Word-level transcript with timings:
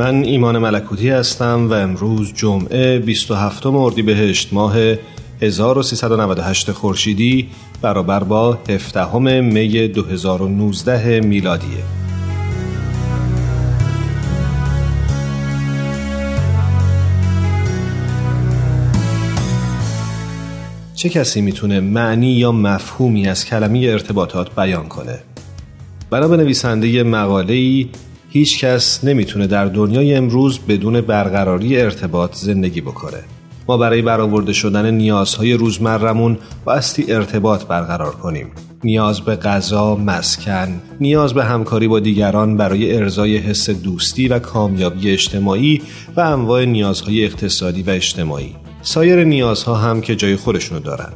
من 0.00 0.24
ایمان 0.24 0.58
ملکوتی 0.58 1.10
هستم 1.10 1.70
و 1.70 1.72
امروز 1.72 2.32
جمعه 2.34 2.98
27 2.98 3.66
اردیبهشت 3.66 4.52
ماه 4.52 4.76
1398 5.42 6.72
خورشیدی 6.72 7.48
برابر 7.82 8.22
با 8.24 8.58
17 8.68 9.40
می 9.40 9.88
2019 9.88 11.20
میلادیه 11.20 11.84
چه 20.94 21.08
کسی 21.08 21.40
می‌تونه 21.40 21.80
معنی 21.80 22.32
یا 22.32 22.52
مفهومی 22.52 23.28
از 23.28 23.44
کلمه 23.44 23.78
ارتباطات 23.78 24.54
بیان 24.54 24.88
کنه؟ 24.88 25.18
بنا 26.10 26.28
به 26.28 26.36
نویسنده 26.36 27.02
مقاله 27.02 27.54
ای 27.54 27.88
هیچ 28.32 28.64
کس 28.64 29.04
نمی‌تونه 29.04 29.46
در 29.46 29.66
دنیای 29.66 30.14
امروز 30.14 30.58
بدون 30.58 31.00
برقراری 31.00 31.80
ارتباط 31.80 32.34
زندگی 32.34 32.80
بکنه. 32.80 33.18
ما 33.68 33.76
برای 33.76 34.02
برآورده 34.02 34.52
شدن 34.52 34.94
نیازهای 34.94 35.52
روزمرمون 35.52 36.38
بایستی 36.64 37.12
ارتباط 37.12 37.64
برقرار 37.64 38.14
کنیم. 38.14 38.46
نیاز 38.84 39.20
به 39.20 39.36
غذا، 39.36 39.96
مسکن، 39.96 40.82
نیاز 41.00 41.34
به 41.34 41.44
همکاری 41.44 41.88
با 41.88 42.00
دیگران 42.00 42.56
برای 42.56 42.96
ارزای 42.96 43.36
حس 43.36 43.70
دوستی 43.70 44.28
و 44.28 44.38
کامیابی 44.38 45.10
اجتماعی 45.10 45.82
و 46.16 46.20
انواع 46.20 46.64
نیازهای 46.64 47.24
اقتصادی 47.24 47.82
و 47.82 47.90
اجتماعی. 47.90 48.54
سایر 48.82 49.24
نیازها 49.24 49.74
هم 49.74 50.00
که 50.00 50.16
جای 50.16 50.36
خودشونو 50.36 50.80
دارند. 50.80 51.12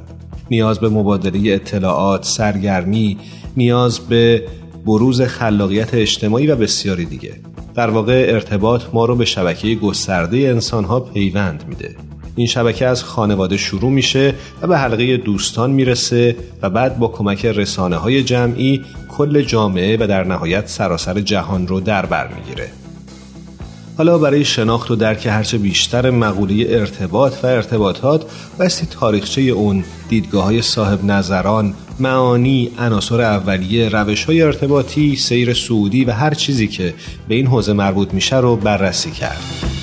نیاز 0.50 0.80
به 0.80 0.88
مبادله 0.88 1.52
اطلاعات، 1.52 2.24
سرگرمی، 2.24 3.18
نیاز 3.56 3.98
به 4.00 4.42
بروز 4.86 5.22
خلاقیت 5.22 5.94
اجتماعی 5.94 6.46
و 6.46 6.56
بسیاری 6.56 7.04
دیگه. 7.04 7.32
در 7.74 7.90
واقع 7.90 8.26
ارتباط 8.28 8.82
ما 8.92 9.04
رو 9.04 9.16
به 9.16 9.24
شبکه 9.24 9.74
گسترده 9.74 10.36
انسانها 10.36 11.00
پیوند 11.00 11.64
میده. 11.68 11.96
این 12.36 12.46
شبکه 12.46 12.86
از 12.86 13.04
خانواده 13.04 13.56
شروع 13.56 13.90
میشه 13.90 14.34
و 14.62 14.66
به 14.66 14.78
حلقه 14.78 15.16
دوستان 15.16 15.70
می‌رسه 15.70 16.36
و 16.62 16.70
بعد 16.70 16.98
با 16.98 17.08
کمک 17.08 17.46
رسانه 17.46 17.96
های 17.96 18.22
جمعی 18.22 18.84
کل 19.08 19.42
جامعه 19.42 19.96
و 20.00 20.06
در 20.06 20.24
نهایت 20.24 20.68
سراسر 20.68 21.20
جهان 21.20 21.66
رو 21.66 21.80
در 21.80 22.06
بر 22.06 22.28
می‌گیره. 22.28 22.83
حالا 23.96 24.18
برای 24.18 24.44
شناخت 24.44 24.90
و 24.90 24.96
درک 24.96 25.26
هرچه 25.26 25.58
بیشتر 25.58 26.10
مقوله 26.10 26.66
ارتباط 26.68 27.44
و 27.44 27.46
ارتباطات 27.46 28.24
بستی 28.58 28.86
تاریخچه 28.86 29.40
اون 29.40 29.84
دیدگاه 30.08 30.44
های 30.44 30.62
صاحب 30.62 31.04
نظران 31.04 31.74
معانی 32.00 32.70
عناصر 32.78 33.20
اولیه 33.20 33.88
روش 33.88 34.24
های 34.24 34.42
ارتباطی 34.42 35.16
سیر 35.16 35.54
سعودی 35.54 36.04
و 36.04 36.12
هر 36.12 36.34
چیزی 36.34 36.68
که 36.68 36.94
به 37.28 37.34
این 37.34 37.46
حوزه 37.46 37.72
مربوط 37.72 38.14
میشه 38.14 38.36
رو 38.36 38.56
بررسی 38.56 39.10
کرد. 39.10 39.73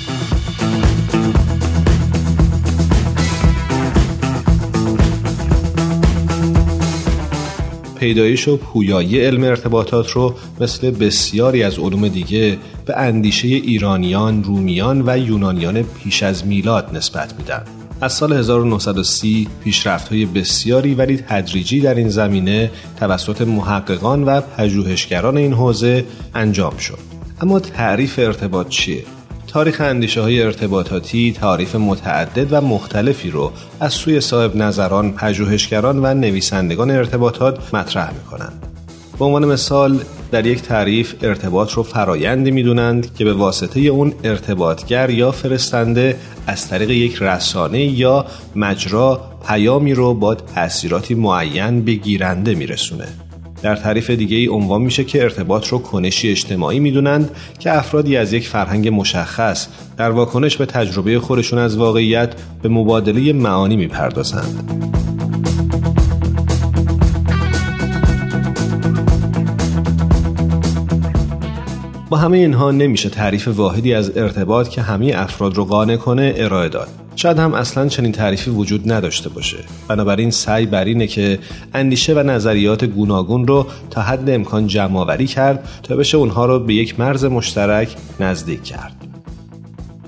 پیدایش 8.02 8.48
و 8.48 8.56
پویایی 8.56 9.20
علم 9.20 9.44
ارتباطات 9.44 10.10
رو 10.10 10.34
مثل 10.60 10.90
بسیاری 10.90 11.62
از 11.62 11.78
علوم 11.78 12.08
دیگه 12.08 12.58
به 12.86 12.96
اندیشه 12.96 13.48
ایرانیان، 13.48 14.44
رومیان 14.44 15.02
و 15.06 15.18
یونانیان 15.18 15.82
پیش 15.82 16.22
از 16.22 16.46
میلاد 16.46 16.96
نسبت 16.96 17.34
میدن. 17.38 17.62
از 18.00 18.12
سال 18.12 18.32
1930 18.32 19.48
پیشرفت 19.64 20.08
های 20.08 20.26
بسیاری 20.26 20.94
ولی 20.94 21.16
تدریجی 21.16 21.80
در 21.80 21.94
این 21.94 22.08
زمینه 22.08 22.70
توسط 23.00 23.40
محققان 23.40 24.24
و 24.24 24.40
پژوهشگران 24.40 25.36
این 25.36 25.52
حوزه 25.52 26.04
انجام 26.34 26.76
شد. 26.76 26.98
اما 27.40 27.60
تعریف 27.60 28.18
ارتباط 28.18 28.68
چیه؟ 28.68 29.04
تاریخ 29.52 29.80
اندیشه 29.80 30.20
های 30.20 30.42
ارتباطاتی 30.42 31.32
تعریف 31.32 31.74
متعدد 31.74 32.52
و 32.52 32.60
مختلفی 32.60 33.30
رو 33.30 33.52
از 33.80 33.92
سوی 33.92 34.20
صاحب 34.20 34.56
نظران، 34.56 35.12
پژوهشگران 35.12 35.98
و 35.98 36.14
نویسندگان 36.14 36.90
ارتباطات 36.90 37.74
مطرح 37.74 38.12
می 38.12 38.20
کنند. 38.30 38.66
به 39.18 39.24
عنوان 39.24 39.44
مثال 39.44 39.98
در 40.30 40.46
یک 40.46 40.62
تعریف 40.62 41.14
ارتباط 41.22 41.72
رو 41.72 41.82
فرایندی 41.82 42.50
می‌دونند 42.50 43.14
که 43.14 43.24
به 43.24 43.32
واسطه 43.32 43.80
اون 43.80 44.14
ارتباطگر 44.24 45.10
یا 45.10 45.32
فرستنده 45.32 46.16
از 46.46 46.68
طریق 46.68 46.90
یک 46.90 47.16
رسانه 47.20 47.84
یا 47.84 48.26
مجرا 48.56 49.20
پیامی 49.48 49.94
رو 49.94 50.14
با 50.14 50.34
تأثیراتی 50.34 51.14
معین 51.14 51.84
به 51.84 51.92
گیرنده 51.92 52.54
میرسونه 52.54 53.08
در 53.62 53.76
تعریف 53.76 54.10
دیگه 54.10 54.36
ای 54.36 54.46
عنوان 54.46 54.82
میشه 54.82 55.04
که 55.04 55.22
ارتباط 55.22 55.68
رو 55.68 55.78
کنشی 55.78 56.30
اجتماعی 56.30 56.80
می‌دونند 56.80 57.30
که 57.58 57.78
افرادی 57.78 58.16
از 58.16 58.32
یک 58.32 58.48
فرهنگ 58.48 58.88
مشخص 58.88 59.68
در 59.96 60.10
واکنش 60.10 60.56
به 60.56 60.66
تجربه 60.66 61.20
خودشون 61.20 61.58
از 61.58 61.76
واقعیت 61.76 62.34
به 62.62 62.68
مبادله 62.68 63.32
معانی 63.32 63.76
می‌پردازند. 63.76 64.82
با 72.12 72.18
همه 72.18 72.38
اینها 72.38 72.70
نمیشه 72.70 73.08
تعریف 73.08 73.48
واحدی 73.48 73.94
از 73.94 74.16
ارتباط 74.16 74.68
که 74.68 74.82
همه 74.82 75.12
افراد 75.16 75.56
رو 75.56 75.64
قانع 75.64 75.96
کنه 75.96 76.34
ارائه 76.36 76.68
داد. 76.68 76.88
شاید 77.16 77.38
هم 77.38 77.54
اصلا 77.54 77.88
چنین 77.88 78.12
تعریفی 78.12 78.50
وجود 78.50 78.92
نداشته 78.92 79.28
باشه. 79.28 79.56
بنابراین 79.88 80.30
سعی 80.30 80.66
بر 80.66 80.84
اینه 80.84 81.06
که 81.06 81.38
اندیشه 81.74 82.14
و 82.14 82.18
نظریات 82.18 82.84
گوناگون 82.84 83.46
رو 83.46 83.66
تا 83.90 84.00
حد 84.00 84.30
امکان 84.30 84.66
جمعآوری 84.66 85.26
کرد 85.26 85.68
تا 85.82 85.96
بشه 85.96 86.16
اونها 86.16 86.46
رو 86.46 86.58
به 86.58 86.74
یک 86.74 87.00
مرز 87.00 87.24
مشترک 87.24 87.96
نزدیک 88.20 88.62
کرد. 88.62 88.96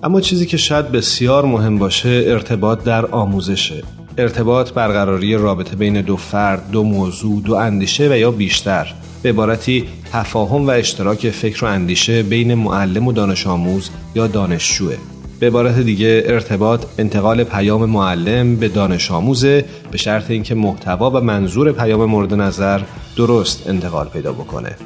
اما 0.02 0.20
چیزی 0.20 0.46
که 0.46 0.56
شاید 0.56 0.92
بسیار 0.92 1.44
مهم 1.44 1.78
باشه 1.78 2.24
ارتباط 2.26 2.84
در 2.84 3.06
آموزشه. 3.06 3.82
ارتباط 4.18 4.72
برقراری 4.72 5.36
رابطه 5.36 5.76
بین 5.76 6.00
دو 6.00 6.16
فرد، 6.16 6.70
دو 6.70 6.82
موضوع، 6.82 7.42
دو 7.42 7.54
اندیشه 7.54 8.08
و 8.10 8.16
یا 8.16 8.30
بیشتر. 8.30 8.94
به 9.24 9.30
عبارتی 9.30 9.84
تفاهم 10.12 10.66
و 10.66 10.70
اشتراک 10.70 11.30
فکر 11.30 11.64
و 11.64 11.68
اندیشه 11.68 12.22
بین 12.22 12.54
معلم 12.54 13.06
و 13.06 13.12
دانش 13.12 13.46
آموز 13.46 13.90
یا 14.14 14.26
دانشجوه. 14.26 14.96
به 15.40 15.46
عبارت 15.46 15.78
دیگه 15.78 16.22
ارتباط 16.26 16.84
انتقال 16.98 17.44
پیام 17.44 17.84
معلم 17.84 18.56
به 18.56 18.68
دانش 18.68 19.10
آموزه 19.10 19.64
به 19.90 19.98
شرط 19.98 20.30
اینکه 20.30 20.54
محتوا 20.54 21.10
و 21.10 21.20
منظور 21.20 21.72
پیام 21.72 22.04
مورد 22.04 22.34
نظر 22.34 22.80
درست 23.16 23.68
انتقال 23.68 24.08
پیدا 24.08 24.32
بکنه. 24.32 24.76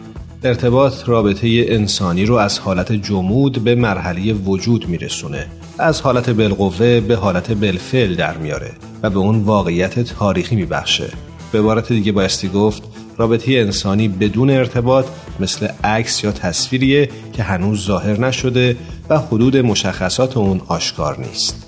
ارتباط 0.45 1.09
رابطه 1.09 1.65
انسانی 1.69 2.27
رو 2.27 2.35
از 2.35 2.59
حالت 2.59 2.93
جمود 2.93 3.65
به 3.65 3.75
مرحله 3.75 4.33
وجود 4.33 4.89
میرسونه. 4.89 5.47
از 5.79 6.01
حالت 6.01 6.31
بالقوه 6.31 7.01
به 7.01 7.17
حالت 7.17 7.53
بالفعل 7.53 8.15
در 8.15 8.37
میاره 8.37 8.71
و 9.03 9.11
به 9.11 9.19
اون 9.19 9.39
واقعیت 9.39 10.01
تاریخی 10.01 10.57
میبخشه. 10.57 11.09
به 11.53 11.59
عبارت 11.59 11.93
دیگه 11.93 12.13
بایستی 12.13 12.49
گفت 12.49 12.83
رابطه 13.19 13.53
انسانی 13.53 14.09
بدون 14.09 14.51
ارتباط 14.51 15.07
مثل 15.41 15.69
عکس 15.85 16.25
یا 16.25 16.33
تصویریه 16.33 17.09
که 17.33 17.43
هنوز 17.43 17.87
ظاهر 17.87 18.21
نشده 18.21 18.77
و 19.09 19.19
حدود 19.19 19.57
مشخصات 19.57 20.37
اون 20.37 20.61
آشکار 20.69 21.21
نیست 21.21 21.67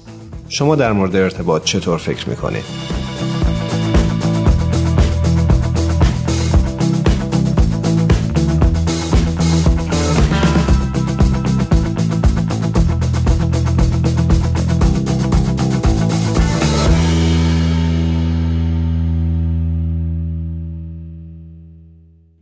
شما 0.49 0.77
در 0.77 0.93
مورد 0.93 1.17
ارتباط 1.17 1.65
چطور 1.65 1.99
فکر 1.99 2.29
می‌کنید؟ 2.29 2.65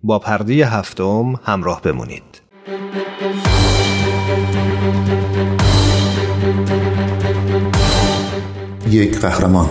با 0.09 0.19
پرده 0.19 0.53
هفتم 0.67 1.35
همراه 1.45 1.83
بمونید. 1.83 2.23
یک 8.91 9.21
قهرمان. 9.21 9.69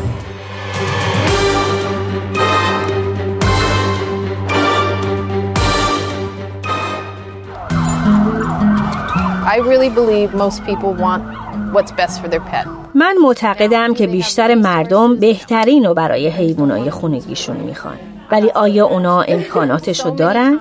I 9.46 9.60
really 9.60 9.90
believe 9.90 10.36
most 10.36 10.64
people 10.66 10.94
want 11.04 11.24
what's 11.74 11.92
best 11.92 12.22
for 12.22 12.28
their 12.28 12.40
pet. 12.40 12.68
من 12.96 13.16
معتقدم 13.24 13.94
که 13.94 14.08
بیشتر 14.08 14.56
مردم 14.56 15.16
بهترین 15.20 15.86
رو 15.86 15.94
برای 15.94 16.28
حیوانای 16.28 16.90
خونگیشون 16.90 17.58
می‌خوان. 17.58 18.17
ولی 18.32 18.50
آیا 18.50 18.86
اونا 18.86 19.22
امکاناتشو 19.22 20.10
دارن؟ 20.10 20.60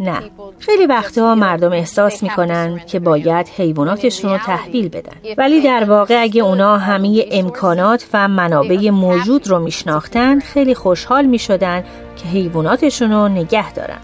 نه. 0.00 0.18
خیلی 0.58 0.86
وقتها 0.86 1.34
مردم 1.34 1.72
احساس 1.72 2.22
می‌کنن 2.22 2.80
که 2.86 2.98
باید 2.98 3.48
حیواناتشون 3.48 4.30
رو 4.30 4.38
تحویل 4.38 4.88
بدن. 4.88 5.12
ولی 5.38 5.60
در 5.60 5.84
واقع 5.84 6.22
اگه 6.22 6.42
اونا 6.42 6.78
همه 6.78 7.24
امکانات 7.30 8.06
و 8.14 8.28
منابع 8.28 8.90
موجود 8.90 9.48
رو 9.48 9.58
میشناختن 9.58 10.40
خیلی 10.40 10.74
خوشحال 10.74 11.24
می‌شدن 11.24 11.84
که 12.16 12.28
حیواناتشون 12.28 13.12
رو 13.12 13.28
نگه 13.28 13.72
دارن. 13.72 13.98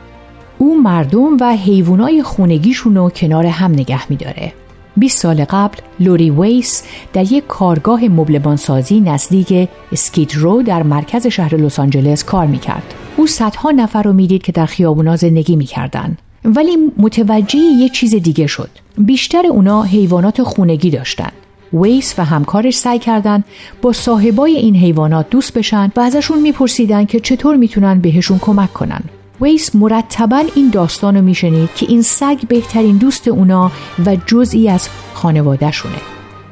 او 0.58 0.82
مردم 0.82 1.36
و 1.40 1.56
حیوانای 1.56 2.22
خونگیشون 2.22 2.96
رو 2.96 3.10
کنار 3.10 3.46
هم 3.46 3.72
نگه 3.72 4.10
میداره. 4.10 4.52
20 4.96 5.18
سال 5.18 5.44
قبل 5.44 5.78
لوری 6.00 6.30
ویس 6.30 6.82
در 7.12 7.32
یک 7.32 7.46
کارگاه 7.46 8.04
مبلمانسازی 8.04 9.00
نزدیک 9.00 9.68
اسکید 9.92 10.34
رو 10.34 10.62
در 10.62 10.82
مرکز 10.82 11.26
شهر 11.26 11.56
لس 11.56 11.80
آنجلس 11.80 12.24
کار 12.24 12.46
می‌کرد. 12.46 12.94
او 13.16 13.26
صدها 13.26 13.70
نفر 13.70 14.02
رو 14.02 14.12
می‌دید 14.12 14.42
که 14.42 14.52
در 14.52 14.66
خیابونا 14.66 15.16
زندگی 15.16 15.56
می‌کردن. 15.56 16.16
ولی 16.44 16.76
متوجه 16.96 17.58
یک 17.58 17.92
چیز 17.92 18.14
دیگه 18.14 18.46
شد. 18.46 18.70
بیشتر 18.98 19.46
اونا 19.46 19.82
حیوانات 19.82 20.42
خونگی 20.42 20.90
داشتن. 20.90 21.30
ویس 21.72 22.14
و 22.18 22.24
همکارش 22.24 22.76
سعی 22.76 22.98
کردند 22.98 23.44
با 23.82 23.92
صاحبای 23.92 24.56
این 24.56 24.76
حیوانات 24.76 25.30
دوست 25.30 25.54
بشن 25.54 25.92
و 25.96 26.00
ازشون 26.00 26.40
میپرسیدن 26.40 27.04
که 27.04 27.20
چطور 27.20 27.56
می‌تونن 27.56 28.00
بهشون 28.00 28.38
کمک 28.38 28.72
کنن. 28.72 29.00
ویس 29.40 29.76
مرتبا 29.76 30.44
این 30.54 30.70
داستان 30.70 31.16
رو 31.16 31.22
میشنید 31.22 31.74
که 31.74 31.86
این 31.88 32.02
سگ 32.02 32.38
بهترین 32.48 32.96
دوست 32.96 33.28
اونا 33.28 33.72
و 34.06 34.16
جزئی 34.26 34.68
از 34.68 34.88
خانوادهشونه. 35.14 35.96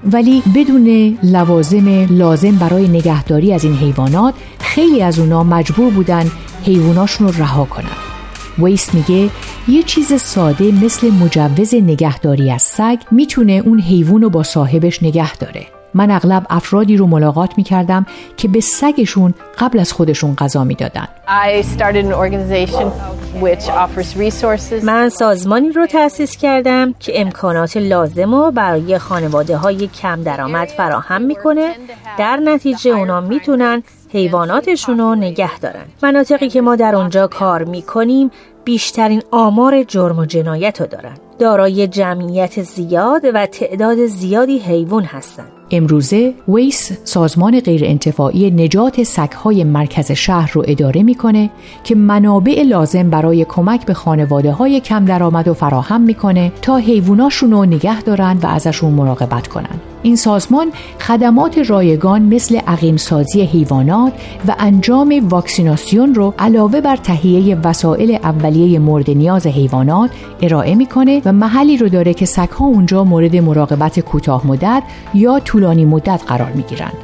ولی 0.04 0.42
بدون 0.54 1.18
لوازم 1.22 2.06
لازم 2.10 2.56
برای 2.56 2.88
نگهداری 2.88 3.52
از 3.52 3.64
این 3.64 3.74
حیوانات 3.74 4.34
خیلی 4.60 5.02
از 5.02 5.18
اونا 5.18 5.44
مجبور 5.44 5.92
بودن 5.92 6.30
حیواناشون 6.62 7.28
رو 7.28 7.34
رها 7.42 7.64
کنن. 7.64 7.96
ویس 8.58 8.94
میگه 8.94 9.30
یه 9.68 9.82
چیز 9.82 10.12
ساده 10.22 10.72
مثل 10.84 11.10
مجوز 11.10 11.74
نگهداری 11.74 12.50
از 12.50 12.62
سگ 12.62 12.98
می‌تونه 13.10 13.62
اون 13.64 13.80
حیوان 13.80 14.22
رو 14.22 14.30
با 14.30 14.42
صاحبش 14.42 15.02
نگه 15.02 15.36
داره. 15.36 15.79
من 15.94 16.10
اغلب 16.10 16.46
افرادی 16.50 16.96
رو 16.96 17.06
ملاقات 17.06 17.50
می 17.56 17.62
کردم 17.62 18.06
که 18.36 18.48
به 18.48 18.60
سگشون 18.60 19.34
قبل 19.58 19.80
از 19.80 19.92
خودشون 19.92 20.34
غذا 20.34 20.64
می 20.64 20.74
دادن. 20.74 21.08
من 24.82 25.08
سازمانی 25.08 25.70
رو 25.70 25.86
تأسیس 25.86 26.36
کردم 26.36 26.94
که 27.00 27.20
امکانات 27.20 27.76
لازم 27.76 28.34
رو 28.34 28.50
برای 28.50 28.98
خانواده 28.98 29.56
های 29.56 29.86
کم 29.86 30.22
درآمد 30.22 30.68
فراهم 30.68 31.22
می‌کنه. 31.22 31.74
در 32.18 32.36
نتیجه 32.36 32.90
اونا 32.90 33.20
می‌تونن 33.20 33.82
حیواناتشون 34.12 34.98
رو 34.98 35.14
نگه 35.14 35.58
دارن. 35.58 35.84
مناطقی 36.02 36.48
که 36.48 36.60
ما 36.60 36.76
در 36.76 36.94
اونجا 36.94 37.26
کار 37.26 37.64
می‌کنیم 37.64 38.30
بیشترین 38.64 39.22
آمار 39.30 39.82
جرم 39.82 40.18
و 40.18 40.24
جنایت 40.24 40.80
رو 40.80 40.86
دارن. 40.86 41.14
دارای 41.38 41.86
جمعیت 41.86 42.62
زیاد 42.62 43.22
و 43.34 43.46
تعداد 43.46 44.06
زیادی 44.06 44.58
حیوان 44.58 45.04
هستند 45.04 45.59
امروزه 45.70 46.34
ویس 46.48 46.92
سازمان 47.04 47.60
غیرانتفاعی 47.60 48.50
نجات 48.50 49.02
سگهای 49.02 49.64
مرکز 49.64 50.12
شهر 50.12 50.50
رو 50.52 50.64
اداره 50.66 51.02
می‌کنه 51.02 51.50
که 51.84 51.94
منابع 51.94 52.62
لازم 52.62 53.10
برای 53.10 53.46
کمک 53.48 53.86
به 53.86 53.94
خانواده 53.94 54.52
های 54.52 54.80
کم 54.80 55.04
درآمد 55.04 55.48
و 55.48 55.54
فراهم 55.54 56.00
می‌کنه 56.00 56.52
تا 56.62 56.76
حیواناشون 56.76 57.50
رو 57.50 57.64
نگه 57.64 58.02
دارن 58.02 58.38
و 58.42 58.46
ازشون 58.46 58.92
مراقبت 58.92 59.48
کنن. 59.48 59.89
این 60.02 60.16
سازمان 60.16 60.72
خدمات 61.00 61.58
رایگان 61.58 62.22
مثل 62.22 62.56
عقیمسازی 62.56 63.42
حیوانات 63.42 64.12
و 64.48 64.54
انجام 64.58 65.20
واکسیناسیون 65.28 66.14
رو 66.14 66.34
علاوه 66.38 66.80
بر 66.80 66.96
تهیه 66.96 67.56
وسایل 67.56 68.18
اولیه 68.22 68.78
مورد 68.78 69.10
نیاز 69.10 69.46
حیوانات 69.46 70.10
ارائه 70.42 70.74
می‌کنه 70.74 71.22
و 71.24 71.32
محلی 71.32 71.76
رو 71.76 71.88
داره 71.88 72.14
که 72.14 72.26
سگها 72.26 72.66
اونجا 72.66 73.04
مورد 73.04 73.36
مراقبت 73.36 74.00
کوتاه 74.00 74.46
مدت 74.46 74.82
یا 75.14 75.40
طولانی 75.40 75.84
مدت 75.84 76.22
قرار 76.26 76.52
می‌گیرند. 76.52 76.96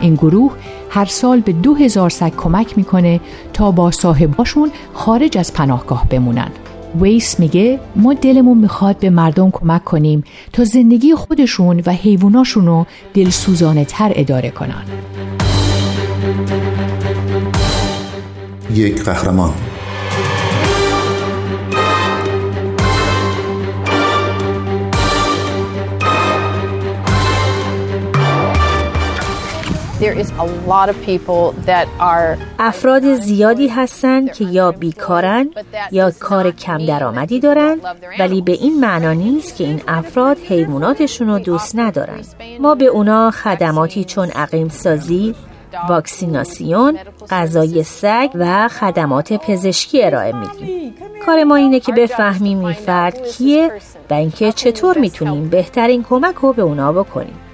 این 0.00 0.14
گروه 0.14 0.52
هر 0.90 1.04
سال 1.04 1.40
به 1.40 1.52
دو 1.52 1.74
هزار 1.74 2.10
سگ 2.10 2.32
کمک 2.36 2.78
می‌کنه 2.78 3.20
تا 3.52 3.70
با 3.70 3.90
صاحباشون 3.90 4.70
خارج 4.94 5.38
از 5.38 5.52
پناهگاه 5.52 6.06
بمونن. 6.10 6.50
ویس 7.00 7.40
میگه 7.40 7.80
ما 7.96 8.14
دلمون 8.14 8.58
می‌خواد 8.58 8.98
به 8.98 9.10
مردم 9.10 9.50
کمک 9.50 9.84
کنیم 9.84 10.24
تا 10.52 10.64
زندگی 10.64 11.14
خودشون 11.14 11.82
و 11.86 11.90
حیواناشون 11.90 12.66
رو 12.66 12.86
دلسوزانه 13.14 13.84
تر 13.84 14.12
اداره 14.14 14.50
کنن. 14.50 14.84
یک 18.74 19.02
قهرمان. 19.02 19.52
افراد 32.58 33.14
زیادی 33.14 33.68
هستند 33.68 34.32
که 34.32 34.44
یا 34.44 34.72
بیکارن 34.72 35.50
یا 35.92 36.12
کار 36.20 36.50
کم 36.50 36.78
درآمدی 36.78 37.40
دارن 37.40 37.78
ولی 38.18 38.42
به 38.42 38.52
این 38.52 38.80
معنا 38.80 39.12
نیست 39.12 39.56
که 39.56 39.64
این 39.64 39.82
افراد 39.88 40.38
حیواناتشون 40.38 41.28
رو 41.28 41.38
دوست 41.38 41.78
ندارن 41.78 42.20
ما 42.60 42.74
به 42.74 42.84
اونا 42.84 43.30
خدماتی 43.30 44.04
چون 44.04 44.30
عقیم 44.30 44.68
سازی 44.68 45.34
واکسیناسیون، 45.88 46.98
غذای 47.30 47.82
سگ 47.82 48.30
و 48.34 48.68
خدمات 48.68 49.32
پزشکی 49.32 50.04
ارائه 50.04 50.32
میدیم. 50.32 50.94
کار 51.26 51.44
ما 51.44 51.56
اینه 51.56 51.80
که 51.80 51.92
بفهمیم 51.92 52.64
این 52.64 52.72
فرد 52.72 53.22
کیه 53.22 53.72
و 54.10 54.14
اینکه 54.14 54.52
چطور 54.52 54.98
می‌تونیم 54.98 55.48
بهترین 55.48 56.02
کمک 56.02 56.34
رو 56.34 56.52
به 56.52 56.62
اونا 56.62 56.92
بکنیم. 56.92 57.45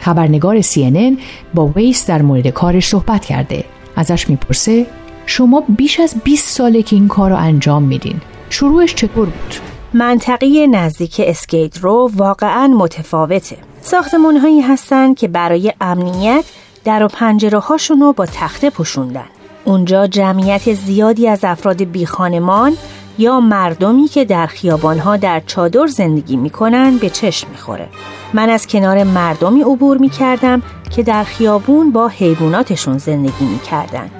خبرنگار 0.00 0.60
CNN 0.62 1.18
با 1.54 1.66
ویس 1.66 2.06
در 2.06 2.22
مورد 2.22 2.48
کارش 2.48 2.88
صحبت 2.88 3.24
کرده. 3.24 3.64
ازش 3.96 4.30
می‌پرسه 4.30 4.86
شما 5.26 5.62
بیش 5.68 6.00
از 6.00 6.14
20 6.24 6.48
ساله 6.48 6.82
که 6.82 6.96
این 6.96 7.08
کار 7.08 7.30
رو 7.30 7.36
انجام 7.36 7.82
میدین 7.82 8.20
شروعش 8.50 8.94
چطور 8.94 9.26
بود؟ 9.26 9.54
منطقه 9.94 10.66
نزدیک 10.66 11.22
اسکیت 11.24 11.78
رو 11.78 12.10
واقعا 12.14 12.66
متفاوته. 12.66 13.56
ساختمون 13.80 14.36
هایی 14.36 14.60
هستن 14.60 15.14
که 15.14 15.28
برای 15.28 15.72
امنیت 15.80 16.44
در 16.84 17.02
و 17.02 17.08
پنجره 17.08 17.58
هاشون 17.58 18.00
رو 18.00 18.12
با 18.12 18.26
تخته 18.26 18.70
پوشوندن. 18.70 19.24
اونجا 19.64 20.06
جمعیت 20.06 20.74
زیادی 20.74 21.28
از 21.28 21.44
افراد 21.44 21.82
بیخانمان 21.84 22.76
یا 23.18 23.40
مردمی 23.40 24.08
که 24.08 24.24
در 24.24 24.46
خیابانها 24.46 25.16
در 25.16 25.42
چادر 25.46 25.86
زندگی 25.86 26.36
می‌کنن 26.36 26.96
به 26.98 27.10
چشم 27.10 27.50
می‌خوره. 27.50 27.88
من 28.34 28.48
از 28.48 28.66
کنار 28.66 29.04
مردمی 29.04 29.62
عبور 29.62 29.98
می‌کردم 29.98 30.62
که 30.96 31.02
در 31.02 31.24
خیابون 31.24 31.90
با 31.90 32.08
حیواناتشون 32.08 32.98
زندگی 32.98 33.44
می‌کردن. 33.44 34.10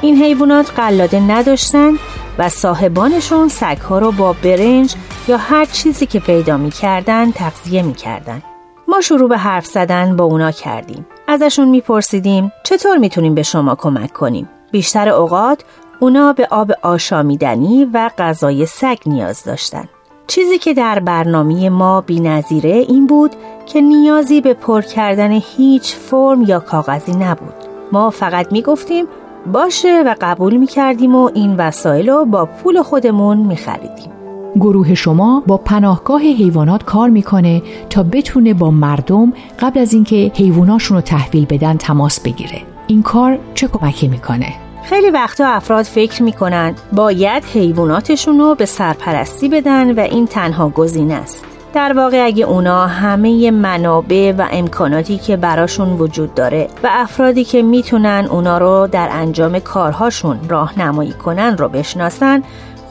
این 0.00 0.22
حیوانات 0.22 0.70
قلاده 0.76 1.20
نداشتن 1.20 1.92
و 2.38 2.48
صاحبانشون 2.48 3.48
سگها 3.48 3.98
رو 3.98 4.12
با 4.12 4.32
برنج 4.32 4.94
یا 5.28 5.36
هر 5.36 5.64
چیزی 5.64 6.06
که 6.06 6.20
پیدا 6.20 6.56
می‌کردن 6.56 7.30
تغذیه 7.30 7.82
می‌کردن. 7.82 8.42
ما 8.88 9.00
شروع 9.00 9.28
به 9.28 9.38
حرف 9.38 9.66
زدن 9.66 10.16
با 10.16 10.24
اونا 10.24 10.50
کردیم. 10.50 11.06
ازشون 11.28 11.68
میپرسیدیم 11.68 12.52
چطور 12.64 12.98
می‌تونیم 12.98 13.34
به 13.34 13.42
شما 13.42 13.74
کمک 13.74 14.12
کنیم؟ 14.12 14.48
بیشتر 14.72 15.08
اوقات 15.08 15.64
اونا 16.00 16.32
به 16.32 16.48
آب 16.50 16.72
آشامیدنی 16.82 17.84
و 17.84 18.10
غذای 18.18 18.66
سگ 18.66 18.98
نیاز 19.06 19.44
داشتن. 19.44 19.84
چیزی 20.26 20.58
که 20.58 20.74
در 20.74 20.98
برنامه 20.98 21.68
ما 21.70 22.00
بی 22.00 22.20
نظیره 22.20 22.70
این 22.70 23.06
بود 23.06 23.30
که 23.66 23.80
نیازی 23.80 24.40
به 24.40 24.54
پر 24.54 24.80
کردن 24.80 25.30
هیچ 25.30 25.94
فرم 25.94 26.42
یا 26.42 26.60
کاغذی 26.60 27.12
نبود. 27.12 27.54
ما 27.92 28.10
فقط 28.10 28.52
می 28.52 28.62
گفتیم 28.62 29.06
باشه 29.52 30.02
و 30.06 30.14
قبول 30.20 30.56
می 30.56 30.66
کردیم 30.66 31.14
و 31.14 31.30
این 31.34 31.56
وسایل 31.56 32.08
رو 32.08 32.24
با 32.24 32.46
پول 32.46 32.82
خودمون 32.82 33.36
می 33.36 33.56
خریدیم. 33.56 34.12
گروه 34.56 34.94
شما 34.94 35.42
با 35.46 35.56
پناهگاه 35.56 36.20
حیوانات 36.20 36.84
کار 36.84 37.08
می‌کنه 37.08 37.62
تا 37.90 38.02
بتونه 38.02 38.54
با 38.54 38.70
مردم 38.70 39.32
قبل 39.60 39.80
از 39.80 39.92
اینکه 39.92 40.32
حیواناشون 40.34 40.96
رو 40.96 41.00
تحویل 41.00 41.46
بدن 41.46 41.76
تماس 41.76 42.20
بگیره. 42.20 42.62
این 42.86 43.02
کار 43.02 43.38
چه 43.54 43.68
کمکی 43.68 44.08
می‌کنه؟ 44.08 44.67
خیلی 44.88 45.10
وقتا 45.10 45.46
افراد 45.46 45.84
فکر 45.84 46.22
می‌کنن 46.22 46.74
باید 46.92 47.44
حیواناتشون 47.44 48.38
رو 48.38 48.54
به 48.54 48.66
سرپرستی 48.66 49.48
بدن 49.48 49.94
و 49.94 50.00
این 50.00 50.26
تنها 50.26 50.68
گزینه 50.68 51.14
است. 51.14 51.44
در 51.74 51.92
واقع 51.92 52.24
اگه 52.24 52.44
اونا 52.44 52.86
همه 52.86 53.50
منابع 53.50 54.32
و 54.38 54.48
امکاناتی 54.50 55.18
که 55.18 55.36
براشون 55.36 55.88
وجود 55.88 56.34
داره 56.34 56.68
و 56.82 56.88
افرادی 56.90 57.44
که 57.44 57.62
می‌تونن 57.62 58.28
اونا 58.30 58.58
رو 58.58 58.88
در 58.92 59.08
انجام 59.12 59.58
کارهاشون 59.58 60.40
راهنمایی 60.48 61.12
کنن 61.12 61.56
رو 61.56 61.68
بشناسن 61.68 62.42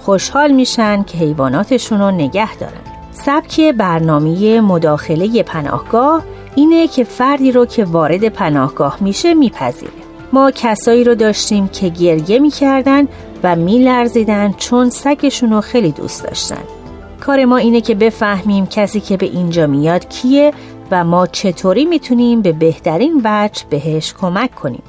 خوشحال 0.04 0.52
میشن 0.52 1.04
که 1.04 1.18
حیواناتشون 1.18 2.00
رو 2.00 2.12
نگه 2.12 2.56
دارن. 2.56 2.82
سبک 3.12 3.62
برنامه 3.62 4.62
مداخله 4.62 5.44
پناهگاه 5.44 6.24
اینه 6.56 6.88
که 6.88 7.04
فردی 7.04 7.52
رو 7.52 7.66
که 7.66 7.86
وارد 7.86 8.30
پناهگاه 8.30 8.98
میشه 9.02 9.34
میپذیره. 9.34 10.07
ما 10.34 10.52
کسایی 10.52 11.04
رو 11.04 11.16
داشتیم 11.16 11.68
که 11.68 11.90
گریه 11.90 12.40
می‌کردن 12.40 13.08
و 13.44 13.56
میلرزیدن 13.56 14.54
چون 14.58 14.90
سگشون 14.90 15.50
رو 15.50 15.62
خیلی 15.62 15.92
دوست 15.92 16.24
داشتن. 16.24 16.64
کار 17.20 17.46
ما 17.46 17.58
اینه 17.58 17.82
که 17.82 17.96
بفهمیم 17.96 18.66
کسی 18.66 19.00
که 19.00 19.18
به 19.18 19.26
اینجا 19.26 19.68
میاد 19.68 20.10
کیه 20.10 20.54
و 20.92 21.04
ما 21.04 21.28
چطوری 21.28 21.86
می‌تونیم 21.86 22.42
به 22.42 22.52
بهترین 22.52 23.22
وجه 23.24 23.64
بهش 23.70 24.14
کمک 24.22 24.56
کنیم. 24.56 24.84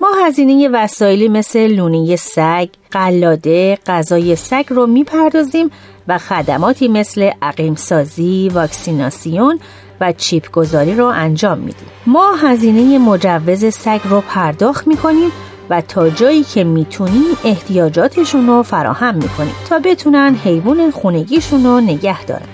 ما 0.00 0.08
هزینه 0.26 0.68
وسایلی 0.68 1.28
مثل 1.28 1.66
لونه 1.66 2.16
سگ، 2.16 2.68
قلاده، 2.90 3.78
غذای 3.86 4.36
سگ 4.36 4.64
رو 4.68 4.86
می‌پردازیم 4.86 5.70
و 6.08 6.18
خدماتی 6.18 6.88
مثل 6.88 7.30
عقیمسازی، 7.42 8.50
واکسیناسیون 8.54 9.60
و 10.02 10.12
چیپ 10.12 10.50
گذاری 10.50 10.94
رو 10.94 11.06
انجام 11.06 11.58
میدیم. 11.58 11.88
ما 12.06 12.34
هزینه 12.34 12.98
مجوز 12.98 13.74
سگ 13.74 14.00
رو 14.04 14.20
پرداخت 14.20 14.86
می‌کنیم 14.86 15.30
و 15.70 15.80
تا 15.80 16.10
جایی 16.10 16.44
که 16.44 16.64
می‌تونیم 16.64 17.36
احتیاجاتشون 17.44 18.46
رو 18.46 18.62
فراهم 18.62 19.14
می‌کنیم 19.14 19.54
تا 19.68 19.78
بتونن 19.78 20.34
حیوان 20.44 20.90
خونگیشون 20.90 21.64
رو 21.64 21.80
نگه 21.80 22.24
دارن. 22.24 22.48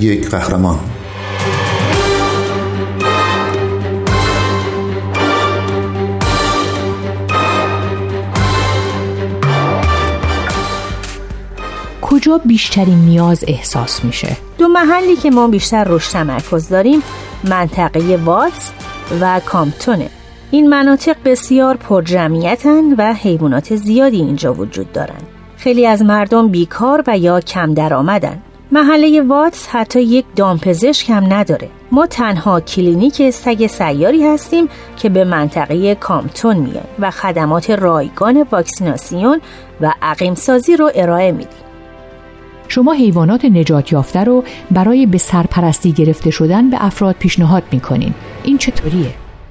یک 0.00 0.30
قهرمان 0.30 0.78
کجا 12.20 12.38
بیشترین 12.38 12.98
نیاز 12.98 13.44
احساس 13.48 14.04
میشه 14.04 14.36
دو 14.58 14.68
محلی 14.68 15.16
که 15.16 15.30
ما 15.30 15.48
بیشتر 15.48 15.84
روش 15.84 16.08
تمرکز 16.08 16.68
داریم 16.68 17.02
منطقه 17.44 18.16
واتس 18.24 18.70
و 19.20 19.40
کامپتونه 19.46 20.10
این 20.50 20.68
مناطق 20.68 21.16
بسیار 21.24 21.76
پرجمعیتن 21.76 22.92
و 22.98 23.14
حیوانات 23.14 23.76
زیادی 23.76 24.16
اینجا 24.16 24.54
وجود 24.54 24.92
دارند. 24.92 25.26
خیلی 25.56 25.86
از 25.86 26.02
مردم 26.02 26.48
بیکار 26.48 27.04
و 27.06 27.18
یا 27.18 27.40
کم 27.40 27.74
درآمدن. 27.74 28.42
محله 28.72 29.22
واتس 29.22 29.68
حتی 29.68 30.02
یک 30.02 30.24
دامپزشک 30.36 31.10
هم 31.10 31.32
نداره. 31.32 31.68
ما 31.92 32.06
تنها 32.06 32.60
کلینیک 32.60 33.30
سگ 33.30 33.66
سیاری 33.66 34.26
هستیم 34.26 34.68
که 34.96 35.08
به 35.08 35.24
منطقه 35.24 35.94
کامتون 35.94 36.56
میاد 36.56 36.88
و 36.98 37.10
خدمات 37.10 37.70
رایگان 37.70 38.46
واکسیناسیون 38.52 39.40
و 39.80 39.92
عقیمسازی 40.02 40.76
رو 40.76 40.90
ارائه 40.94 41.32
میدیم. 41.32 41.69
شما 42.70 42.92
حیوانات 42.92 43.44
نجات 43.44 43.92
یافته 43.92 44.24
رو 44.24 44.44
برای 44.70 45.06
به 45.06 45.18
سرپرستی 45.18 45.92
گرفته 45.92 46.30
شدن 46.30 46.70
به 46.70 46.76
افراد 46.80 47.16
پیشنهاد 47.18 47.62
می‌کنین. 47.72 48.14
این 48.44 48.58
چطوریه؟ 48.58 49.10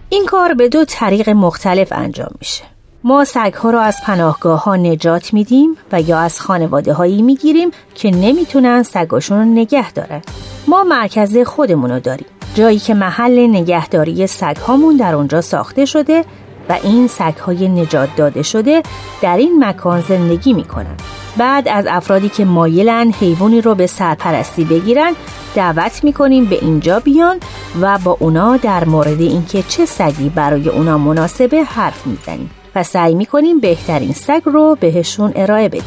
این 0.10 0.26
کار 0.26 0.54
به 0.54 0.70
دو 0.70 0.86
طریق 0.86 1.30
مختلف 1.30 1.88
انجام 1.92 2.32
میشه. 2.40 2.64
ما 3.04 3.26
سگها 3.26 3.72
رو 3.72 3.80
از 3.80 3.96
پناهگاه 4.06 4.64
ها 4.64 4.76
نجات 4.76 5.34
میدیم 5.34 5.76
و 5.92 6.02
یا 6.02 6.20
از 6.20 6.42
خانواده 6.42 6.94
هایی 6.94 7.22
می‌گیریم 7.22 7.72
که 7.96 8.12
نمی‌تونن 8.12 8.84
سگاشون 8.84 9.38
رو 9.40 9.46
نگه 9.46 9.92
دارن. 9.92 10.22
ما 10.68 10.84
مرکز 10.84 11.38
خودمون 11.38 11.92
رو 11.92 12.00
داریم. 12.00 12.28
جایی 12.56 12.80
که 12.80 12.94
محل 12.94 13.48
نگهداری 13.48 14.28
سگهامون 14.28 14.98
در 14.98 15.16
اونجا 15.16 15.42
ساخته 15.42 15.86
شده 15.86 16.26
و 16.70 16.78
این 16.84 17.08
سگهای 17.08 17.70
نجات 17.70 18.10
داده 18.16 18.44
شده 18.44 18.84
در 19.22 19.38
این 19.38 19.64
مکان 19.66 20.02
زندگی 20.02 20.54
می‌کنن. 20.54 20.96
بعد 21.38 21.68
از 21.68 21.86
افرادی 21.90 22.30
که 22.30 22.46
مایلن 22.46 23.12
حیوانی 23.12 23.62
رو 23.62 23.76
به 23.76 23.88
سرپرستی 23.88 24.64
بگیرن 24.64 25.14
دعوت 25.56 26.04
می‌کنیم 26.04 26.46
به 26.46 26.56
اینجا 26.62 27.00
بیان 27.00 27.40
و 27.82 27.98
با 27.98 28.18
اونا 28.20 28.58
در 28.58 28.86
مورد 28.86 29.22
اینکه 29.22 29.64
چه 29.64 29.86
سگی 29.86 30.30
برای 30.30 30.70
اونا 30.70 30.98
مناسبه 30.98 31.64
حرف 31.64 32.08
می‌زنیم 32.08 32.50
و 32.76 32.84
سعی 32.84 33.16
می‌کنیم 33.16 33.60
بهترین 33.60 34.14
سگ 34.14 34.42
رو 34.46 34.78
بهشون 34.80 35.32
ارائه 35.36 35.68
بدیم. 35.68 35.84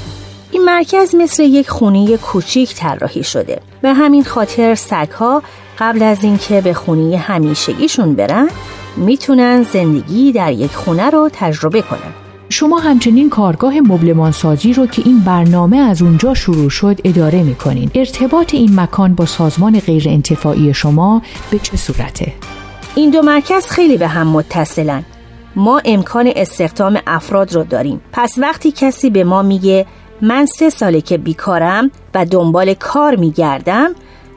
این 0.50 0.64
مرکز 0.64 1.14
مثل 1.14 1.42
یک 1.42 1.70
خونی 1.70 2.16
کوچیک 2.16 2.74
طراحی 2.74 3.24
شده. 3.24 3.60
به 3.82 3.92
همین 3.92 4.24
خاطر 4.24 4.74
سگها 4.74 5.42
قبل 5.78 6.02
از 6.02 6.24
اینکه 6.24 6.60
به 6.60 6.74
خونی 6.74 7.16
همیشگیشون 7.16 8.14
برن 8.14 8.48
می‌تونن 8.96 9.62
زندگی 9.62 10.32
در 10.32 10.52
یک 10.52 10.74
خونه 10.74 11.10
رو 11.10 11.30
تجربه 11.32 11.82
کنن. 11.82 12.12
شما 12.48 12.78
همچنین 12.78 13.30
کارگاه 13.30 13.80
مبلمانسازی 13.80 14.72
رو 14.72 14.86
که 14.86 15.02
این 15.04 15.18
برنامه 15.18 15.76
از 15.76 16.02
اونجا 16.02 16.34
شروع 16.34 16.70
شد 16.70 16.98
اداره 17.04 17.42
می‌کنین. 17.42 17.90
ارتباط 17.94 18.54
این 18.54 18.80
مکان 18.80 19.14
با 19.14 19.26
سازمان 19.26 19.80
غیر 19.80 20.08
انتفاعی 20.08 20.74
شما 20.74 21.22
به 21.50 21.58
چه 21.58 21.76
صورته؟ 21.76 22.32
این 22.94 23.10
دو 23.10 23.22
مرکز 23.22 23.66
خیلی 23.66 23.96
به 23.96 24.08
هم 24.08 24.26
متصلن. 24.26 25.04
ما 25.56 25.80
امکان 25.84 26.32
استخدام 26.36 26.98
افراد 27.06 27.54
رو 27.54 27.64
داریم. 27.64 28.00
پس 28.12 28.38
وقتی 28.38 28.72
کسی 28.72 29.10
به 29.10 29.24
ما 29.24 29.42
میگه 29.42 29.86
من 30.20 30.46
سه 30.46 30.70
ساله 30.70 31.00
که 31.00 31.18
بیکارم 31.18 31.90
و 32.14 32.24
دنبال 32.24 32.74
کار 32.74 33.16
میگردم 33.16 33.90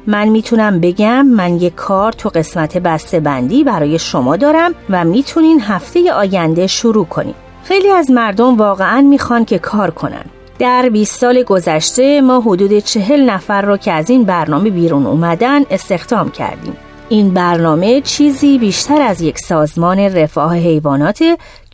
من 0.07 0.27
می‌تونم 0.27 0.79
بگم 0.79 1.25
من 1.25 1.61
یه 1.61 1.69
کار 1.69 2.11
تو 2.11 2.29
قسمت 2.29 2.77
بسته 2.77 3.19
بندی 3.19 3.63
برای 3.63 3.99
شما 3.99 4.37
دارم 4.37 4.71
و 4.89 5.03
می‌تونین 5.03 5.61
هفته 5.61 6.13
آینده 6.13 6.67
شروع 6.67 7.05
کنیم 7.05 7.35
خیلی 7.63 7.91
از 7.91 8.11
مردم 8.11 8.57
واقعا 8.57 9.01
می‌خوان 9.01 9.45
که 9.45 9.59
کار 9.59 9.91
کنن. 9.91 10.25
در 10.59 10.89
20 10.89 11.21
سال 11.21 11.43
گذشته 11.43 12.21
ما 12.21 12.41
حدود 12.41 12.79
چهل 12.79 13.29
نفر 13.29 13.61
را 13.61 13.77
که 13.77 13.91
از 13.91 14.09
این 14.09 14.23
برنامه 14.23 14.69
بیرون 14.69 15.05
اومدن 15.05 15.61
استخدام 15.69 16.31
کردیم. 16.31 16.77
این 17.09 17.33
برنامه 17.33 18.01
چیزی 18.01 18.57
بیشتر 18.57 19.01
از 19.01 19.21
یک 19.21 19.39
سازمان 19.39 19.99
رفاه 19.99 20.55
حیوانات 20.55 21.23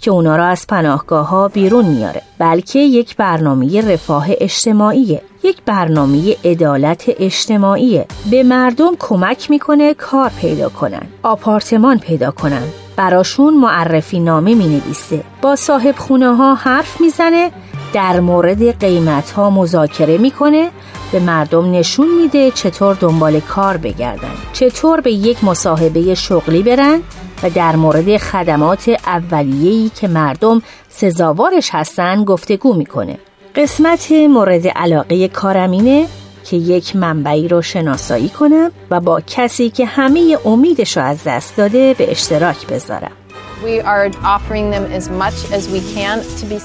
که 0.02 0.12
اونا 0.12 0.36
را 0.36 0.46
از 0.46 0.68
پناهگاه 0.68 1.28
ها 1.28 1.48
بیرون 1.48 1.86
میاره 1.86 2.22
بلکه 2.38 2.80
یک 2.80 3.16
برنامه 3.16 3.94
رفاه 3.94 4.26
اجتماعیه 4.30 5.22
یک 5.44 5.62
برنامه 5.66 6.36
عدالت 6.46 7.04
اجتماعیه. 7.20 8.06
به 8.32 8.44
مردم 8.44 8.92
کمک 9.00 9.50
می‌کنه 9.50 9.94
کار 9.94 10.32
پیدا 10.42 10.70
کنن 10.70 11.02
آپارتمان 11.24 12.00
پیدا 12.00 12.32
کنن. 12.32 12.64
براشون 12.96 13.54
معرفی 13.54 14.20
نامه 14.20 14.56
می 14.56 14.68
نویسه 14.68 15.24
با 15.42 15.56
صاحب 15.56 15.96
خونه 15.96 16.36
ها 16.36 16.56
حرف 16.56 17.02
می‌زنه 17.02 17.52
در 17.94 18.20
مورد 18.20 18.80
قیمت 18.80 19.32
ها 19.32 19.50
مذاکره 19.50 20.18
می‌کنه 20.18 20.70
به 21.12 21.20
مردم 21.20 21.72
نشون 21.72 22.08
میده 22.22 22.52
چطور 22.52 22.96
دنبال 22.96 23.40
کار 23.40 23.78
بگردن 23.78 24.34
چطور 24.54 25.02
به 25.02 25.12
یک 25.12 25.44
مصاحبه 25.44 26.16
شغلی 26.16 26.64
برن 26.64 27.02
و 27.44 27.50
در 27.50 27.76
مورد 27.76 28.18
خدمات 28.18 28.90
اولیه‌ای 29.06 29.92
که 29.96 30.08
مردم 30.08 30.62
سزاوارش 30.90 31.70
هستن 31.74 32.24
گفتگو 32.24 32.74
می‌کنه. 32.74 33.18
قسمت 33.56 34.12
مورد 34.12 34.68
علاقه 34.68 35.28
کارم 35.28 35.72
اینه 35.72 36.08
که 36.44 36.58
یک 36.58 36.96
منبعی 36.96 37.48
رو 37.48 37.62
شناسایی 37.62 38.30
کنم 38.30 38.72
و 38.92 39.00
با 39.00 39.22
کسی 39.28 39.70
که 39.70 39.86
همه 39.86 40.38
امیدش 40.46 40.98
رو 40.98 41.04
از 41.04 41.24
دست 41.24 41.58
داده 41.58 41.94
به 41.94 42.12
اشتراک 42.12 42.68
بذارم. 42.68 43.12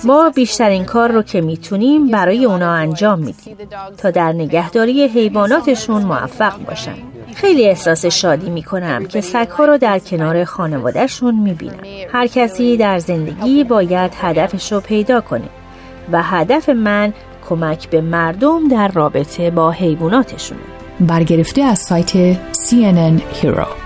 ما 0.05 0.31
بیشترین 0.31 0.85
کار 0.85 1.13
رو 1.13 1.23
که 1.23 1.41
می‌تونیم 1.41 2.11
برای 2.11 2.45
اونا 2.45 2.73
انجام 2.73 3.19
میدیم 3.19 3.57
تا 3.99 4.11
در 4.11 4.33
نگهداری 4.33 5.09
حیواناتشون 5.09 6.03
موفق 6.03 6.59
باشن. 6.67 6.95
خیلی 7.35 7.69
احساس 7.69 8.07
شادی 8.07 8.51
می‌کنم 8.51 9.05
که 9.05 9.21
سگها 9.21 9.65
رو 9.65 9.79
در 9.79 9.99
کنار 9.99 10.45
خانوادهشون 10.45 11.35
می‌بینم. 11.35 11.81
هر 12.13 12.27
کسی 12.27 12.77
در 12.77 12.99
زندگی 12.99 13.65
باید 13.65 14.13
هدفش 14.21 14.73
رو 14.73 14.81
پیدا 14.81 15.21
کنه 15.21 15.49
و 16.13 16.23
هدف 16.23 16.69
من 16.69 17.13
کمک 17.49 17.91
به 17.91 18.01
مردم 18.01 18.69
در 18.69 18.89
رابطه 18.89 19.51
با 19.51 19.71
حیواناتشون 19.71 20.59
برگرفته 21.01 21.63
از 21.63 21.79
سایت 21.79 22.35
CNN 22.35 23.21
Hero. 23.43 23.86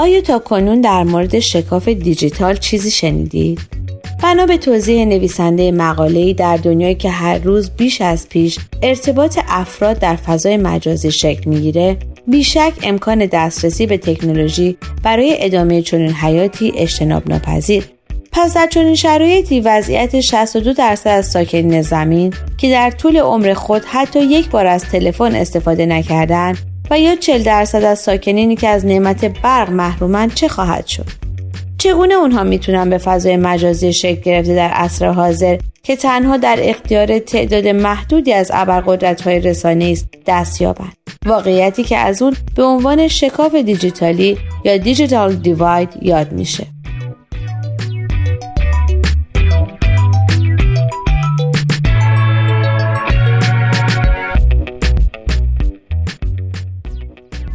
آیا 0.00 0.20
تا 0.20 0.38
کنون 0.38 0.80
در 0.80 1.02
مورد 1.02 1.38
شکاف 1.38 1.88
دیجیتال 1.88 2.56
چیزی 2.56 2.90
شنیدید؟ 2.90 3.60
بنا 4.22 4.46
به 4.46 4.56
توضیح 4.56 5.04
نویسنده 5.04 5.72
مقاله‌ای 5.72 6.34
در 6.34 6.56
دنیایی 6.56 6.94
که 6.94 7.10
هر 7.10 7.38
روز 7.38 7.70
بیش 7.70 8.00
از 8.00 8.28
پیش 8.28 8.58
ارتباط 8.82 9.38
افراد 9.48 9.98
در 9.98 10.16
فضای 10.16 10.56
مجازی 10.56 11.10
شکل 11.10 11.50
می‌گیره 11.50 11.96
بیشک 12.26 12.72
امکان 12.82 13.26
دسترسی 13.26 13.86
به 13.86 13.98
تکنولوژی 13.98 14.76
برای 15.02 15.36
ادامه 15.38 15.82
چنین 15.82 16.12
حیاتی 16.12 16.72
اجتناب 16.76 17.28
ناپذیر 17.28 17.84
پس 18.32 18.54
در 18.54 18.66
چنین 18.66 18.94
شرایطی 18.94 19.60
وضعیت 19.60 20.20
62 20.20 20.72
درصد 20.72 21.10
از 21.10 21.26
ساکنین 21.26 21.82
زمین 21.82 22.34
که 22.58 22.70
در 22.70 22.90
طول 22.90 23.16
عمر 23.16 23.54
خود 23.54 23.82
حتی 23.84 24.20
یک 24.20 24.50
بار 24.50 24.66
از 24.66 24.84
تلفن 24.84 25.34
استفاده 25.34 25.86
نکردند 25.86 26.69
و 26.90 27.00
یا 27.00 27.16
40 27.16 27.42
درصد 27.42 27.84
از 27.84 27.98
ساکنینی 27.98 28.56
که 28.56 28.68
از 28.68 28.86
نعمت 28.86 29.24
برق 29.42 29.70
محرومن 29.70 30.28
چه 30.28 30.48
خواهد 30.48 30.86
شد؟ 30.86 31.06
چگونه 31.78 32.14
اونها 32.14 32.44
می‌تونن 32.44 32.90
به 32.90 32.98
فضای 32.98 33.36
مجازی 33.36 33.92
شکل 33.92 34.20
گرفته 34.20 34.54
در 34.54 34.68
عصر 34.68 35.06
حاضر 35.06 35.58
که 35.82 35.96
تنها 35.96 36.36
در 36.36 36.58
اختیار 36.62 37.18
تعداد 37.18 37.68
محدودی 37.68 38.32
از 38.32 38.50
ابرقدرت 38.54 39.20
های 39.20 39.40
رسانه 39.40 39.84
است 39.84 40.08
دست 40.26 40.60
یابند؟ 40.60 40.92
واقعیتی 41.26 41.84
که 41.84 41.96
از 41.96 42.22
اون 42.22 42.36
به 42.54 42.62
عنوان 42.62 43.08
شکاف 43.08 43.54
دیجیتالی 43.54 44.38
یا 44.64 44.76
دیجیتال 44.76 45.34
دیواید 45.34 45.88
یاد 46.02 46.32
میشه. 46.32 46.66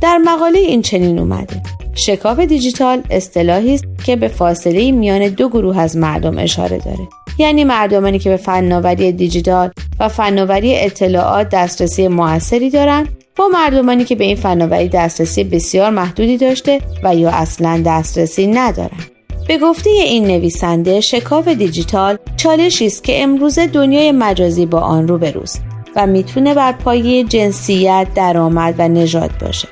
در 0.06 0.18
مقاله 0.18 0.60
این 0.60 0.82
چنین 0.82 1.20
اومده 1.20 1.62
شکاف 1.96 2.40
دیجیتال 2.40 3.02
اصطلاحی 3.10 3.74
است 3.74 3.86
که 4.06 4.16
به 4.16 4.28
فاصله 4.28 4.92
میان 4.92 5.28
دو 5.28 5.50
گروه 5.50 5.80
از 5.80 5.98
مردم 5.98 6.38
اشاره 6.38 6.78
داره. 6.78 7.08
یعنی 7.38 7.64
مردمانی 7.64 8.20
که 8.20 8.30
به 8.30 8.38
فناوری 8.38 9.12
دیجیتال 9.12 9.72
و 10.00 10.10
فناوری 10.10 10.76
اطلاعات 10.76 11.50
دسترسی 11.50 12.08
موثری 12.08 12.70
دارند 12.70 13.08
با 13.36 13.48
مردمانی 13.48 14.04
که 14.04 14.16
به 14.16 14.24
این 14.24 14.36
فناوری 14.36 14.88
دسترسی 14.88 15.44
بسیار 15.44 15.90
محدودی 15.90 16.38
داشته 16.38 16.82
و 17.04 17.16
یا 17.16 17.30
اصلا 17.30 17.84
دسترسی 17.86 18.48
ندارند. 18.48 19.12
به 19.48 19.58
گفته 19.58 19.90
این 19.90 20.28
نویسنده 20.28 21.02
شکاف 21.02 21.48
دیجیتال 21.48 22.18
چالشی 22.38 22.86
است 22.86 23.04
که 23.04 23.24
امروزه 23.24 23.68
دنیای 23.68 24.12
مجازی 24.12 24.66
با 24.66 24.80
آن 24.80 25.08
روبروست 25.08 25.62
و 25.96 26.08
می‌تونه 26.08 26.54
بر 26.54 26.72
پایه 26.72 27.24
جنسیت، 27.24 28.08
درآمد 28.16 28.76
و 28.78 28.88
نژاد 28.88 29.32
باشه. 29.42 29.68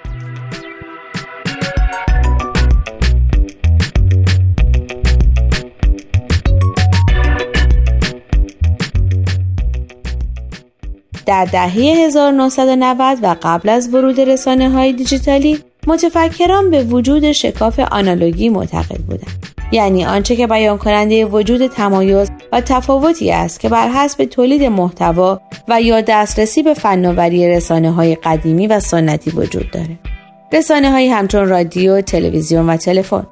در 11.26 11.46
دهه 11.46 11.74
1990 11.74 13.18
و 13.24 13.36
قبل 13.42 13.70
از 13.70 13.94
ورود 13.94 14.20
رسانه 14.20 14.70
های 14.70 14.94
دیجیتالی 14.94 15.60
متفکران 15.88 16.72
به 16.72 16.84
وجود 16.84 17.32
شکاف 17.32 17.80
آنالوگی 17.80 18.50
معتقد 18.50 18.98
بودند. 18.98 19.46
یعنی 19.72 20.06
آنچه 20.06 20.36
که 20.36 20.48
بیان 20.48 20.78
کننده 20.78 21.26
وجود 21.26 21.68
تمایز 21.68 22.32
و 22.52 22.62
تفاوتی 22.62 23.32
است 23.32 23.60
که 23.60 23.70
بر 23.70 23.90
حسب 23.90 24.26
تولید 24.26 24.64
محتوا 24.64 25.42
و 25.68 25.82
یا 25.82 26.02
دسترسی 26.02 26.64
به 26.64 26.74
فناوری 26.74 27.50
رسانه 27.50 27.92
های 27.92 28.16
قدیمی 28.16 28.68
و 28.68 28.80
سنتی 28.80 29.32
وجود 29.32 29.72
داره. 29.72 30.00
رسانه 30.54 30.92
های 30.92 31.10
همچون 31.10 31.48
رادیو، 31.48 32.02
تلویزیون 32.02 32.70
و 32.70 32.78
تلفن. 32.78 33.28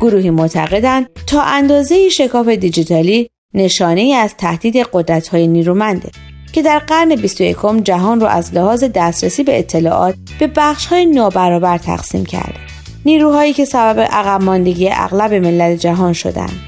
گروهی 0.00 0.30
معتقدند 0.30 1.06
تا 1.26 1.42
اندازه 1.42 2.08
شکاف 2.08 2.48
دیجیتالی 2.48 3.30
نشانه 3.54 4.00
ای 4.00 4.14
از 4.14 4.34
تهدید 4.36 4.76
قدرت 4.76 5.28
های 5.28 5.46
نیرومنده. 5.46 6.10
که 6.54 6.62
در 6.62 6.78
قرن 6.78 7.16
21 7.16 7.56
جهان 7.84 8.20
را 8.20 8.28
از 8.28 8.54
لحاظ 8.54 8.84
دسترسی 8.84 9.42
به 9.42 9.58
اطلاعات 9.58 10.14
به 10.38 10.46
بخش 10.56 10.86
های 10.86 11.06
نابرابر 11.06 11.78
تقسیم 11.78 12.24
کرده. 12.24 12.60
نیروهایی 13.04 13.52
که 13.52 13.64
سبب 13.64 14.00
عقب 14.00 14.42
ماندگی 14.42 14.90
اغلب 14.92 15.34
ملل 15.34 15.76
جهان 15.76 16.12
شدند. 16.12 16.60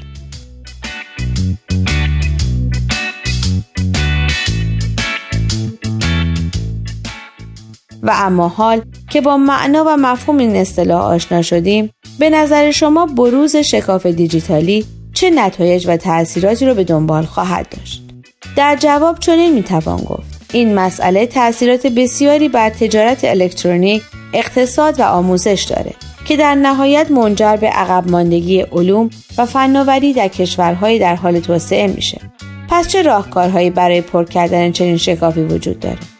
و 8.03 8.11
اما 8.13 8.47
حال 8.47 8.81
که 9.09 9.21
با 9.21 9.37
معنا 9.37 9.83
و 9.87 9.97
مفهوم 9.97 10.37
این 10.37 10.55
اصطلاح 10.55 11.01
آشنا 11.01 11.41
شدیم 11.41 11.89
به 12.19 12.29
نظر 12.29 12.71
شما 12.71 13.05
بروز 13.05 13.55
شکاف 13.55 14.05
دیجیتالی 14.05 14.85
چه 15.13 15.29
نتایج 15.29 15.85
و 15.87 15.97
تأثیراتی 15.97 16.65
را 16.65 16.73
به 16.73 16.83
دنبال 16.83 17.25
خواهد 17.25 17.69
داشت 17.69 18.06
در 18.57 18.75
جواب 18.75 19.19
چنین 19.19 19.53
می‌توان 19.53 19.97
گفت. 19.97 20.41
این 20.53 20.75
مسئله 20.75 21.25
تاثیرات 21.25 21.87
بسیاری 21.87 22.49
بر 22.49 22.69
تجارت 22.69 23.23
الکترونیک 23.23 24.01
اقتصاد 24.33 24.99
و 24.99 25.03
آموزش 25.03 25.67
داره 25.69 25.93
که 26.25 26.37
در 26.37 26.55
نهایت 26.55 27.11
منجر 27.11 27.55
به 27.55 27.67
عقب 27.67 28.11
ماندگی 28.11 28.61
علوم 28.61 29.09
و 29.37 29.45
فناوری 29.45 30.13
در 30.13 30.27
کشورهای 30.27 30.99
در 30.99 31.15
حال 31.15 31.39
توسعه 31.39 31.87
میشه. 31.87 32.21
پس 32.69 32.87
چه 32.87 33.01
راهکارهایی 33.01 33.69
برای 33.69 34.01
پر 34.01 34.23
کردن 34.23 34.71
چنین 34.71 34.97
شکافی 34.97 35.41
وجود 35.41 35.79
داره؟ 35.79 36.16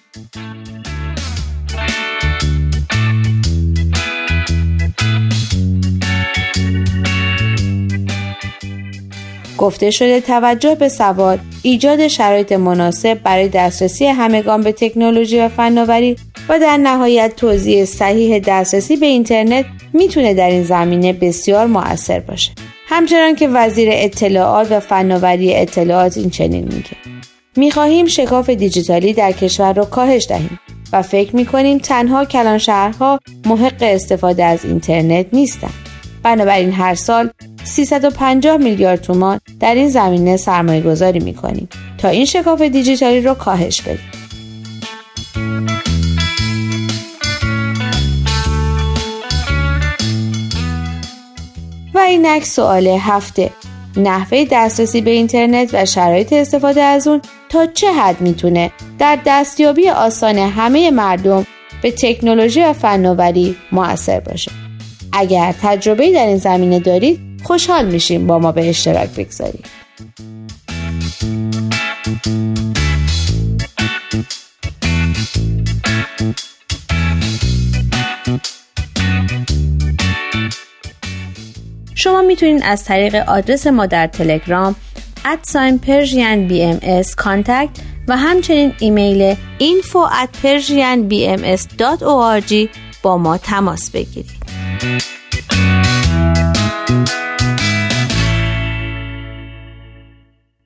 گفته 9.57 9.91
شده 9.91 10.21
توجه 10.21 10.75
به 10.75 10.89
سواد 10.89 11.39
ایجاد 11.63 12.07
شرایط 12.07 12.51
مناسب 12.51 13.19
برای 13.23 13.47
دسترسی 13.47 14.05
همگان 14.05 14.61
به 14.61 14.71
تکنولوژی 14.71 15.39
و 15.39 15.49
فناوری 15.49 16.15
و 16.49 16.59
در 16.59 16.77
نهایت 16.77 17.35
توضیح 17.35 17.85
صحیح 17.85 18.39
دسترسی 18.39 18.95
به 18.95 19.05
اینترنت 19.05 19.65
می‌تونه 19.93 20.33
در 20.33 20.49
این 20.49 20.63
زمینه 20.63 21.13
بسیار 21.13 21.65
مؤثر 21.65 22.19
باشه. 22.19 22.51
همچنان 22.87 23.35
که 23.35 23.47
وزیر 23.47 23.89
اطلاعات 23.91 24.71
و 24.71 24.79
فناوری 24.79 25.55
اطلاعات 25.55 26.17
این 26.17 26.29
چنین 26.29 26.63
میگه. 26.63 27.17
می‌خواهیم 27.55 28.05
شکاف 28.05 28.49
دیجیتالی 28.49 29.13
در 29.13 29.31
کشور 29.31 29.73
را 29.73 29.85
کاهش 29.85 30.27
دهیم 30.29 30.59
و 30.93 31.01
فکر 31.01 31.35
می‌کنیم 31.35 31.77
تنها 31.77 32.25
کلان 32.25 32.57
شهرها 32.57 33.19
محق 33.45 33.77
استفاده 33.81 34.43
از 34.43 34.65
اینترنت 34.65 35.25
نیستند 35.33 35.73
بنابراین 36.23 36.71
هر 36.71 36.95
سال 36.95 37.29
350 37.67 38.57
میلیارد 38.57 39.01
تومان 39.01 39.39
در 39.59 39.75
این 39.75 39.89
زمینه 39.89 40.37
سرمایه 40.37 40.81
گذاری 40.81 41.19
می 41.19 41.33
کنیم 41.33 41.69
تا 41.97 42.07
این 42.07 42.25
شکاف 42.25 42.61
دیجیتالی 42.61 43.21
رو 43.21 43.33
کاهش 43.33 43.81
بدیم. 43.81 44.11
و 51.93 51.99
اینک 51.99 52.45
سوال 52.45 52.87
هفته 52.87 53.49
نحوه 53.97 54.45
دسترسی 54.51 55.01
به 55.01 55.11
اینترنت 55.11 55.69
و 55.73 55.85
شرایط 55.85 56.33
استفاده 56.33 56.81
از 56.81 57.07
اون 57.07 57.21
تا 57.49 57.65
چه 57.65 57.93
حد 57.93 58.21
می‌تونه 58.21 58.71
در 58.99 59.19
دستیابی 59.25 59.89
آسان 59.89 60.37
همه 60.37 60.91
مردم 60.91 61.45
به 61.81 61.91
تکنولوژی 61.91 62.61
و 62.61 62.73
فناوری 62.73 63.55
موثر 63.71 64.19
باشه 64.19 64.51
اگر 65.11 65.55
تجربه 65.61 66.11
در 66.11 66.25
این 66.25 66.37
زمینه 66.37 66.79
دارید 66.79 67.26
خوشحال 67.47 67.85
میشیم 67.85 68.27
با 68.27 68.39
ما 68.39 68.51
به 68.51 68.69
اشتراک 68.69 69.09
بگذارید 69.09 69.65
شما 81.95 82.21
می‌تونید 82.21 82.61
از 82.65 82.83
طریق 82.83 83.15
آدرس 83.15 83.67
ما 83.67 83.85
در 83.85 84.07
تلگرام 84.07 84.75
ادساین 85.25 85.79
پرژین 85.79 86.47
بی 86.47 86.63
ام 86.63 86.79
و 88.07 88.17
همچنین 88.17 88.73
ایمیل 88.79 89.35
at 89.59 90.29
persianbms.org 90.43 92.69
با 93.01 93.17
ما 93.17 93.37
تماس 93.37 93.91
بگیرید. 93.91 94.37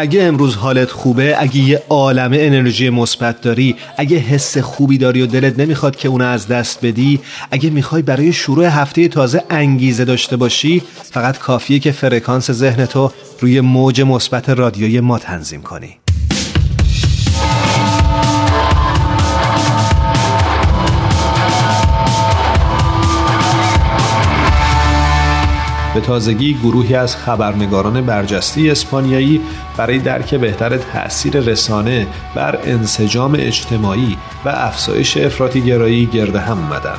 اگه 0.00 0.22
امروز 0.22 0.56
حالت 0.56 0.90
خوبه 0.90 1.36
اگه 1.38 1.56
یه 1.56 1.82
عالمه 1.88 2.38
انرژی 2.40 2.90
مثبت 2.90 3.40
داری 3.40 3.76
اگه 3.96 4.16
حس 4.16 4.58
خوبی 4.58 4.98
داری 4.98 5.22
و 5.22 5.26
دلت 5.26 5.58
نمی‌خواد 5.58 5.96
که 5.96 6.08
اونو 6.08 6.24
از 6.24 6.48
دست 6.48 6.86
بدی 6.86 7.20
اگه 7.50 7.70
می‌خوای 7.70 8.02
برای 8.02 8.32
شروع 8.32 8.66
هفته 8.66 9.08
تازه 9.08 9.42
انگیزه 9.50 10.04
داشته 10.04 10.36
باشی 10.36 10.82
فقط 11.02 11.38
کافیه 11.38 11.78
که 11.78 11.92
فرکانس 11.92 12.50
ذهنتو 12.50 13.12
روی 13.40 13.60
موج 13.60 14.00
مثبت 14.00 14.48
رادیوی 14.48 15.00
ما 15.00 15.18
تنظیم 15.18 15.62
کنی. 15.62 15.96
به 25.94 26.00
تازگی 26.00 26.54
گروهی 26.54 26.94
از 26.94 27.16
خبرنگاران 27.16 28.06
برجسته 28.06 28.60
اسپانیایی 28.60 29.40
برای 29.76 29.98
درک 29.98 30.34
بهتر 30.34 30.76
تأثیر 30.76 31.40
رسانه 31.40 32.06
بر 32.34 32.58
انسجام 32.64 33.34
اجتماعی 33.38 34.16
و 34.44 34.48
افزایش 34.48 35.16
افراطی 35.16 35.60
گرایی 35.60 36.06
گرد 36.06 36.36
هم 36.36 36.58
اومدن. 36.58 36.96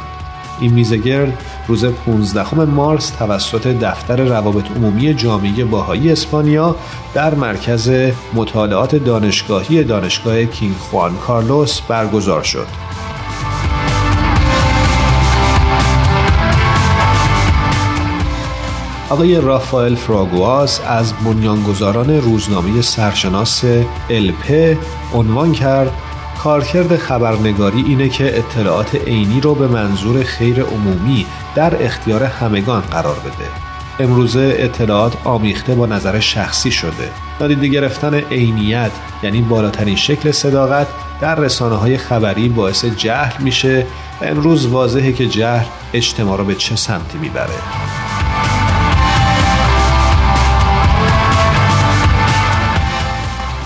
این 0.62 0.74
میزگرد 0.74 1.44
روز 1.68 1.86
15 1.86 2.56
مارس 2.56 3.10
توسط 3.10 3.68
دفتر 3.68 4.26
روابط 4.26 4.72
عمومی 4.76 5.14
جامعه 5.14 5.66
باهایی 5.66 6.12
اسپانیا 6.12 6.76
در 7.14 7.36
مرکز 7.36 7.92
مطالعات 8.34 8.96
دانشگاهی 8.96 9.84
دانشگاه 9.84 10.46
کینگ 10.46 10.76
خوان 10.76 11.18
کارلوس 11.18 11.82
برگزار 11.82 12.44
شد. 12.44 12.91
آقای 19.12 19.42
رافائل 19.42 19.96
فراگواس 19.96 20.82
از 20.88 21.14
بنیانگذاران 21.14 22.10
روزنامه 22.10 22.82
سرشناس 22.82 23.64
الپ 24.10 24.78
عنوان 25.14 25.52
کرد 25.52 25.92
کارکرد 26.44 26.98
خبرنگاری 26.98 27.84
اینه 27.88 28.10
که 28.10 28.38
اطلاعات 28.38 28.96
عینی 28.96 29.42
رو 29.42 29.56
به 29.56 29.68
منظور 29.68 30.24
خیر 30.24 30.64
عمومی 30.64 31.26
در 31.56 31.86
اختیار 31.86 32.24
همگان 32.24 32.82
قرار 32.82 33.16
بده. 33.20 33.50
امروزه 34.00 34.56
اطلاعات 34.58 35.14
آمیخته 35.24 35.76
با 35.76 35.86
نظر 35.86 36.20
شخصی 36.20 36.72
شده. 36.72 37.10
نادیده 37.40 37.68
گرفتن 37.68 38.14
عینیت 38.14 38.92
یعنی 39.24 39.42
بالاترین 39.42 39.96
شکل 39.96 40.32
صداقت 40.32 40.88
در 41.22 41.36
رسانه 41.36 41.76
های 41.76 41.98
خبری 41.98 42.50
باعث 42.50 42.86
جهل 42.86 43.44
میشه 43.44 43.86
و 44.22 44.26
امروز 44.26 44.66
واضحه 44.66 45.14
که 45.14 45.28
جهل 45.28 45.66
اجتماع 45.94 46.38
رو 46.38 46.44
به 46.44 46.56
چه 46.56 46.76
سمتی 46.76 47.18
می‌بره. 47.18 48.01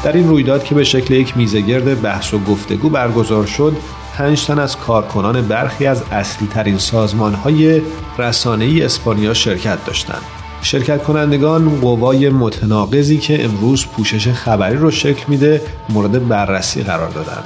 در 0.05 0.13
این 0.13 0.27
رویداد 0.27 0.63
که 0.63 0.75
به 0.75 0.83
شکل 0.83 1.13
یک 1.13 1.37
میزگرد 1.37 2.01
بحث 2.01 2.33
و 2.33 2.39
گفتگو 2.39 2.89
برگزار 2.89 3.45
شد 3.45 3.77
پنج 4.17 4.45
تن 4.45 4.59
از 4.59 4.77
کارکنان 4.77 5.47
برخی 5.47 5.85
از 5.85 6.03
اصلی 6.11 6.47
ترین 6.47 6.77
سازمان 6.77 7.33
های 7.33 7.81
رسانه‌ای 8.17 8.83
اسپانیا 8.83 9.33
شرکت 9.33 9.85
داشتند. 9.85 10.21
شرکت 10.61 11.03
کنندگان 11.03 11.79
قوای 11.81 12.29
متناقضی 12.29 13.17
که 13.17 13.45
امروز 13.45 13.85
پوشش 13.85 14.27
خبری 14.27 14.77
رو 14.77 14.91
شکل 14.91 15.23
میده 15.27 15.61
مورد 15.89 16.27
بررسی 16.27 16.83
قرار 16.83 17.09
دادند. 17.09 17.43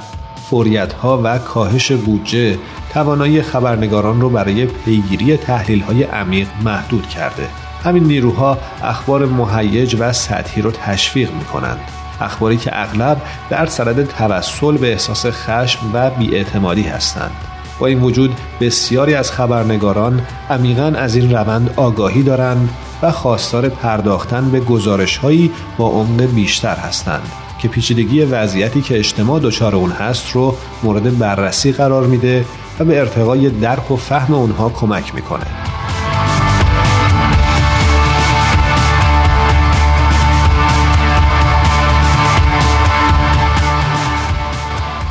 فوریت 0.50 0.92
ها 0.92 1.20
و 1.24 1.38
کاهش 1.38 1.92
بودجه 1.92 2.58
توانایی 2.92 3.42
خبرنگاران 3.42 4.20
رو 4.20 4.30
برای 4.30 4.66
پیگیری 4.66 5.36
تحلیل 5.36 5.80
های 5.80 6.02
عمیق 6.02 6.48
محدود 6.64 7.08
کرده. 7.08 7.48
همین 7.84 8.04
نیروها 8.04 8.58
اخبار 8.82 9.26
مهیج 9.26 9.96
و 9.98 10.12
سطحی 10.12 10.62
رو 10.62 10.70
تشویق 10.70 11.32
می 11.32 11.44
کنند. 11.44 11.99
اخباری 12.20 12.56
که 12.56 12.70
اغلب 12.72 13.22
در 13.50 13.66
سرد 13.66 14.04
توسل 14.04 14.76
به 14.76 14.92
احساس 14.92 15.26
خشم 15.26 15.80
و 15.92 16.10
بیاعتمادی 16.10 16.82
هستند 16.82 17.36
با 17.78 17.86
این 17.86 18.00
وجود 18.00 18.36
بسیاری 18.60 19.14
از 19.14 19.32
خبرنگاران 19.32 20.26
عمیقا 20.50 20.92
از 20.96 21.14
این 21.16 21.30
روند 21.32 21.74
آگاهی 21.76 22.22
دارند 22.22 22.68
و 23.02 23.10
خواستار 23.10 23.68
پرداختن 23.68 24.50
به 24.50 24.60
گزارش 24.60 25.16
هایی 25.16 25.52
با 25.78 25.88
عمق 25.88 26.22
بیشتر 26.22 26.76
هستند 26.76 27.32
که 27.58 27.68
پیچیدگی 27.68 28.22
وضعیتی 28.22 28.82
که 28.82 28.98
اجتماع 28.98 29.40
دچار 29.40 29.76
اون 29.76 29.90
هست 29.90 30.30
رو 30.30 30.56
مورد 30.82 31.18
بررسی 31.18 31.72
قرار 31.72 32.06
میده 32.06 32.44
و 32.80 32.84
به 32.84 32.98
ارتقای 32.98 33.50
درک 33.50 33.90
و 33.90 33.96
فهم 33.96 34.34
اونها 34.34 34.68
کمک 34.68 35.14
می‌کنه. 35.14 35.59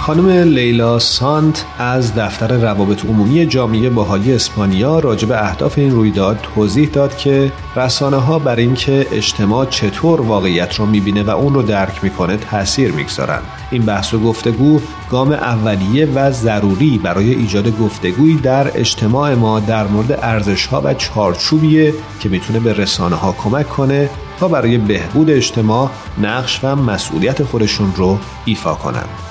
خانم 0.10 0.30
لیلا 0.30 1.00
سانت 1.00 1.66
از 1.80 2.16
دفتر 2.16 2.58
روابط 2.58 3.06
عمومی 3.06 3.46
جامعه 3.46 3.90
باهای 3.90 4.34
اسپانیا 4.34 5.00
راجع 5.00 5.28
به 5.28 5.46
اهداف 5.46 5.78
این 5.78 5.92
رویداد 5.92 6.40
توضیح 6.56 6.90
داد 6.90 7.18
که 7.18 7.52
رسانه 7.76 8.18
ها 8.18 8.40
بر 8.40 8.56
اینکه 8.56 9.08
اجتماع 9.12 9.66
چطور 9.66 10.22
واقعیت 10.22 10.76
رو 10.76 10.86
می‌بینه 10.86 11.24
و 11.24 11.30
اون 11.30 11.54
رو 11.54 11.62
درک 11.62 12.04
می‌کنه 12.04 12.38
تاثیر 12.38 12.92
می‌گذارن 12.92 13.40
این 13.72 13.82
بحث 13.82 14.14
و 14.14 14.20
گفتگو 14.20 14.80
گام 15.12 15.32
اولیه 15.32 16.06
و 16.06 16.32
ضروری 16.32 16.98
برای 17.04 17.36
ایجاد 17.36 17.78
گفتگویی 17.78 18.36
در 18.36 18.80
اجتماع 18.80 19.36
ما 19.36 19.60
در 19.60 19.88
مورد 19.88 20.12
ارزش 20.22 20.66
ها 20.66 20.82
و 20.86 20.94
چارچوبیه 20.94 21.94
که 22.20 22.30
می‌تونه 22.30 22.60
به 22.60 22.74
رسانه 22.74 23.16
ها 23.16 23.32
کمک 23.32 23.70
کنه 23.70 24.10
تا 24.40 24.48
برای 24.48 24.78
بهبود 24.78 25.30
اجتماع 25.30 25.90
نقش 26.22 26.60
و 26.64 26.76
مسئولیت 26.76 27.44
خودشون 27.44 27.94
رو 27.96 28.20
ایفا 28.46 28.74
کنند. 28.74 29.29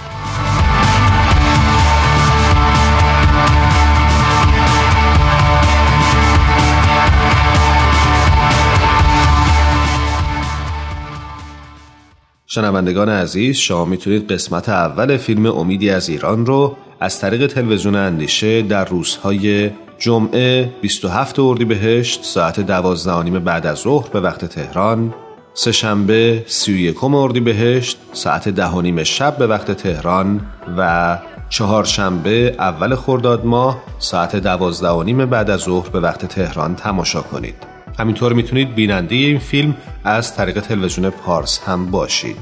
شنوندگان 12.51 13.09
عزیز 13.09 13.57
شما 13.57 13.85
می‌تونید 13.85 14.33
قسمت 14.33 14.69
اول 14.69 15.17
فیلم 15.17 15.47
امیدی 15.47 15.91
از 15.91 16.09
ایران 16.09 16.47
رو 16.47 16.77
از 17.01 17.21
طریق 17.21 17.47
تلویزیون 17.47 17.95
اندیشه 17.95 18.63
در 18.63 18.85
روزهای 18.85 19.71
جمعه 19.99 20.73
27 20.81 21.39
اردیبهشت 21.39 22.25
ساعت 22.25 22.61
12 22.61 23.39
بعد 23.41 23.67
از 23.67 23.79
ظهر 23.79 24.09
به 24.09 24.21
وقت 24.21 24.45
تهران 24.45 25.15
سهشنبه 25.55 26.45
31 26.47 27.05
اردیبهشت 27.05 27.99
ساعت 28.13 28.49
ده 28.49 29.05
شب 29.05 29.39
به 29.39 29.47
وقت 29.47 29.73
تهران 29.73 30.41
و 30.79 31.19
چهارشنبه 31.49 32.55
اول 32.59 32.95
خرداد 32.95 33.45
ماه 33.45 33.83
ساعت 33.99 34.37
دوازده 34.37 35.27
بعد 35.27 35.51
از 35.51 35.61
ظهر 35.61 35.89
به 35.89 36.01
وقت 36.01 36.27
تهران 36.27 36.77
تماشا 36.77 37.23
کنید. 37.23 37.78
همینطور 37.99 38.33
می‌تونید 38.33 38.75
بیننده 38.75 39.15
این 39.15 39.39
فیلم 39.39 39.77
از 40.05 40.37
طریق 40.37 40.61
تلویزیون 40.61 41.11
پارس 41.11 41.61
هم 41.67 41.91
باشید. 41.91 42.37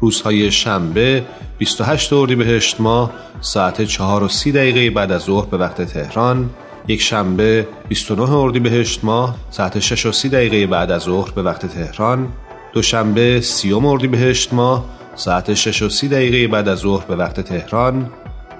روزهای 0.00 0.50
شنبه 0.50 1.24
28 1.58 2.12
اردیبهشت 2.12 2.80
ماه 2.80 3.10
ساعت 3.40 3.82
4 3.82 4.22
و 4.22 4.28
30 4.28 4.52
دقیقه 4.52 4.90
بعد 4.90 5.12
از 5.12 5.22
ظهر 5.22 5.46
به 5.46 5.56
وقت 5.56 5.82
تهران 5.82 6.50
یک 6.88 7.00
شنبه 7.00 7.66
29 7.88 8.32
اردیبهشت 8.32 9.04
ماه 9.04 9.36
ساعت 9.50 9.78
6 9.78 10.06
و 10.06 10.12
30 10.12 10.28
دقیقه 10.28 10.66
بعد 10.66 10.90
از 10.90 11.02
ظهر 11.02 11.30
به 11.30 11.42
وقت 11.42 11.66
تهران 11.66 12.28
دوشنبه 12.72 13.40
30 13.40 13.74
اردیبهشت 13.74 14.52
ماه 14.52 14.84
ساعت 15.14 15.54
6 15.54 15.82
و 15.82 15.88
30 15.88 16.08
دقیقه 16.08 16.52
بعد 16.52 16.68
از 16.68 16.78
ظهر 16.78 17.04
به 17.06 17.16
وقت 17.16 17.40
تهران 17.40 18.10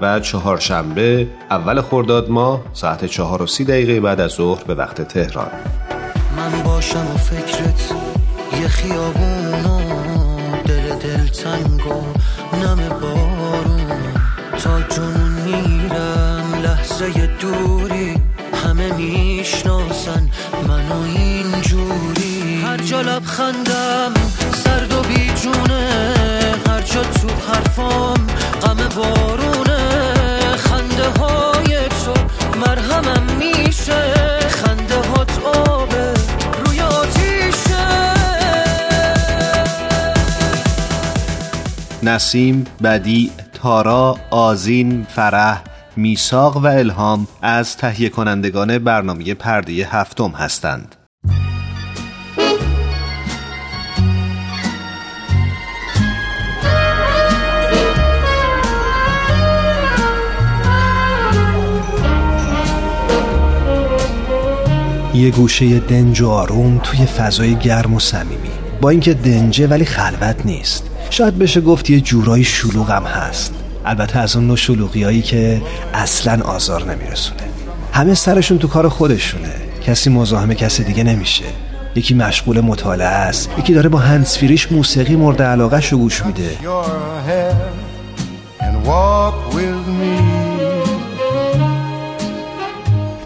و 0.00 0.20
چهارشنبه 0.20 1.26
اول 1.50 1.80
خرداد 1.80 2.30
ماه 2.30 2.60
ساعت 2.72 3.04
4 3.04 3.42
و 3.42 3.46
30 3.46 3.64
دقیقه 3.64 4.00
بعد 4.00 4.20
از 4.20 4.30
ظهر 4.30 4.64
به 4.64 4.74
وقت 4.74 5.02
تهران. 5.02 5.50
من 6.36 6.62
باشم 6.62 7.06
و 7.14 7.16
فکرت 7.16 7.92
یه 8.60 8.68
خیابون 8.68 9.64
و 9.64 9.80
دل 10.64 10.94
دل 10.94 11.26
تنگ 11.26 11.86
و 11.86 12.02
نم 12.56 12.88
بارون. 12.88 13.90
تا 14.62 14.82
جنون 14.82 15.32
میرم 15.32 16.54
لحظه 16.62 17.26
دوری 17.40 18.16
همه 18.64 18.92
می‌شناسن 18.92 20.28
منو 20.68 21.02
اینجوری 21.16 22.62
هر 22.64 22.76
جا 22.76 23.00
لبخندم 23.00 24.12
سرد 24.64 24.92
و 24.92 25.02
بیجونه 25.02 26.14
هر 26.66 26.80
جا 26.80 27.02
تو 27.02 27.28
حرفام 27.48 28.26
غم 28.62 28.88
بارونه 28.96 29.41
نسیم، 42.02 42.64
بدی، 42.82 43.30
تارا، 43.52 44.16
آزین، 44.30 45.06
فرح، 45.08 45.62
میساق 45.96 46.56
و 46.56 46.66
الهام 46.66 47.28
از 47.42 47.76
تهیه 47.76 48.08
کنندگان 48.08 48.78
برنامه 48.78 49.34
پرده 49.34 49.72
هفتم 49.72 50.30
هستند. 50.30 50.96
یه 65.14 65.30
گوشه 65.30 65.78
دنج 65.78 66.20
و 66.20 66.28
آروم 66.28 66.78
توی 66.78 67.06
فضای 67.06 67.54
گرم 67.54 67.94
و 67.94 68.00
صمیمی 68.00 68.50
با 68.80 68.90
اینکه 68.90 69.14
دنجه 69.14 69.66
ولی 69.66 69.84
خلوت 69.84 70.46
نیست 70.46 70.91
شاید 71.12 71.38
بشه 71.38 71.60
گفت 71.60 71.90
یه 71.90 72.00
جورایی 72.00 72.44
شلوغم 72.44 73.04
هست. 73.04 73.54
البته 73.84 74.18
از 74.18 74.36
اون 74.36 74.46
نوع 74.46 74.56
شلوغی 74.56 75.02
هایی 75.02 75.22
که 75.22 75.62
اصلا 75.94 76.42
آزار 76.44 76.94
نمیرسونه. 76.94 77.42
همه 77.92 78.14
سرشون 78.14 78.58
تو 78.58 78.68
کار 78.68 78.88
خودشونه. 78.88 79.52
کسی 79.86 80.10
مزاحم 80.10 80.54
کسی 80.54 80.84
دیگه 80.84 81.04
نمیشه. 81.04 81.44
یکی 81.94 82.14
مشغول 82.14 82.60
مطالعه 82.60 83.08
است 83.08 83.50
یکی 83.58 83.74
داره 83.74 83.88
با 83.88 83.98
هنسفیریش 83.98 84.72
موسیقی 84.72 85.16
مورد 85.16 85.42
علاقه 85.42 85.80
شو 85.80 85.98
گوش 85.98 86.26
میده. 86.26 86.50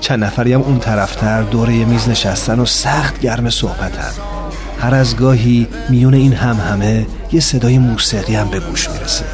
چند 0.00 0.24
نفری 0.24 0.52
هم 0.52 0.62
اون 0.62 0.78
طرفتر 0.78 1.42
دوره 1.42 1.84
میز 1.84 2.08
نشستن 2.08 2.60
و 2.60 2.66
سخت 2.66 3.20
گرم 3.20 3.50
صحبتن. 3.50 4.35
هر 4.80 4.94
از 4.94 5.16
گاهی 5.16 5.66
میون 5.88 6.14
این 6.14 6.32
هم 6.32 6.56
همه 6.56 7.06
یه 7.32 7.40
صدای 7.40 7.78
موسیقی 7.78 8.34
هم 8.34 8.48
به 8.48 8.60
گوش 8.60 8.90
می‌رسه. 8.90 9.24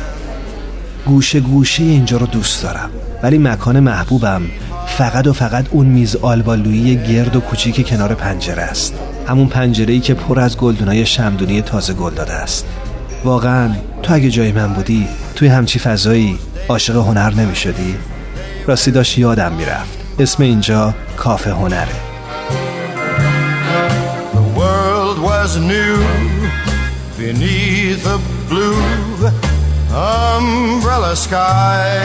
گوشه 1.07 1.41
گوشه 1.41 1.83
اینجا 1.83 2.17
رو 2.17 2.27
دوست 2.27 2.63
دارم. 2.63 2.91
ولی 3.23 3.39
مکان 3.39 3.81
محبوبم 3.81 4.43
فقط 4.87 5.27
و 5.27 5.33
فقط 5.33 5.67
اون 5.71 5.87
میز 5.87 6.17
آلبالویی 6.17 6.97
گرد 6.97 7.37
و 7.37 7.41
کوچیک 7.41 7.89
کنار 7.89 8.15
پنجره 8.15 8.63
است. 8.63 8.95
همون 9.29 9.47
پنجره 9.47 9.95
ای 9.95 10.01
که 10.01 10.15
پر 10.15 10.41
از 10.41 10.57
گلدونای 10.57 11.07
شمدونی 11.07 11.63
تازه 11.63 11.93
گل 11.93 12.15
داده 12.15 12.33
است. 12.33 12.67
واقعا 13.25 13.71
تو 14.03 14.15
اگه 14.15 14.31
جای 14.31 14.53
من 14.53 14.73
بودی 14.73 15.09
توی 15.35 15.49
همچی 15.49 15.79
فضایی 15.79 16.39
عاشق 16.69 16.97
هنر 16.97 17.35
نمی 17.35 17.57
شدی؟ 17.57 17.97
راستی 18.67 18.91
داشت 18.91 19.19
یادم 19.19 19.53
می‌رفت. 19.53 19.99
اسم 20.19 20.43
اینجا 20.43 20.95
کافه 21.17 21.53
هنره. 21.53 22.12
Was 25.43 25.57
new. 25.75 25.97
Beneath 27.19 28.07
a 28.15 28.19
blue 28.49 28.79
umbrella 29.91 31.15
sky. 31.17 31.99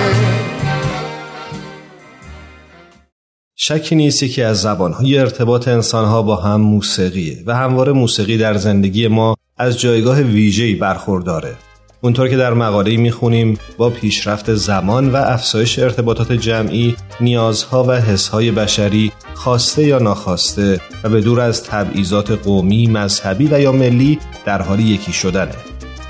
شکی 3.55 3.95
نیست 3.95 4.23
که 4.23 4.45
از 4.45 4.61
زبانهای 4.61 5.17
ارتباط 5.17 5.67
انسانها 5.67 6.21
با 6.21 6.35
هم 6.35 6.61
موسیقیه 6.61 7.43
و 7.45 7.55
همواره 7.55 7.91
موسیقی 7.91 8.37
در 8.37 8.57
زندگی 8.57 9.07
ما 9.07 9.35
از 9.57 9.79
جایگاه 9.79 10.21
ویژه‌ای 10.21 10.75
برخورداره. 10.75 11.55
اونطور 12.01 12.27
که 12.27 12.37
در 12.37 12.53
مقاله 12.53 12.97
می‌خونیم 12.97 13.57
با 13.77 13.89
پیشرفت 13.89 14.53
زمان 14.53 15.09
و 15.09 15.15
افزایش 15.15 15.79
ارتباطات 15.79 16.31
جمعی 16.31 16.95
نیازها 17.21 17.83
و 17.83 17.91
حسهای 17.91 18.51
بشری 18.51 19.11
خواسته 19.33 19.83
یا 19.83 19.99
ناخواسته 19.99 20.81
و 21.03 21.09
به 21.09 21.21
دور 21.21 21.41
از 21.41 21.63
تبعیضات 21.63 22.31
قومی، 22.31 22.87
مذهبی 22.87 23.47
و 23.51 23.59
یا 23.59 23.71
ملی 23.71 24.19
در 24.45 24.61
حال 24.61 24.79
یکی 24.79 25.13
شدنه 25.13 25.55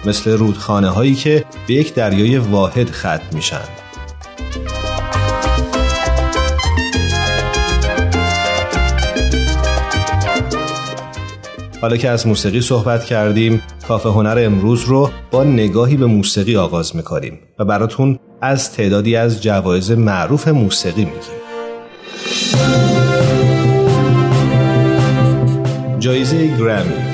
مثل 0.06 0.32
رودخانه 0.32 0.89
هایی 0.89 1.15
که 1.15 1.45
به 1.67 1.73
یک 1.73 1.93
دریای 1.93 2.38
واحد 2.38 2.89
ختم 2.91 3.19
میشن. 3.34 3.87
حالا 11.82 11.98
که 11.98 12.10
از 12.10 12.28
موسیقی 12.28 12.62
صحبت 12.62 13.06
کردیم 13.06 13.62
کافه 13.88 14.10
هنر 14.10 14.44
امروز 14.46 14.84
رو 14.84 15.10
با 15.32 15.44
نگاهی 15.44 15.98
به 15.98 16.06
موسیقی 16.06 16.56
آغاز 16.56 16.96
می‌کنیم 16.96 17.40
و 17.60 17.66
براتون 17.66 18.20
از 18.42 18.74
تعدادی 18.74 19.16
از 19.16 19.44
جوایز 19.44 19.92
معروف 19.92 20.48
موسیقی 20.48 21.06
میگیم. 21.06 21.38
جایزه 26.00 26.58
گرمی 26.58 27.07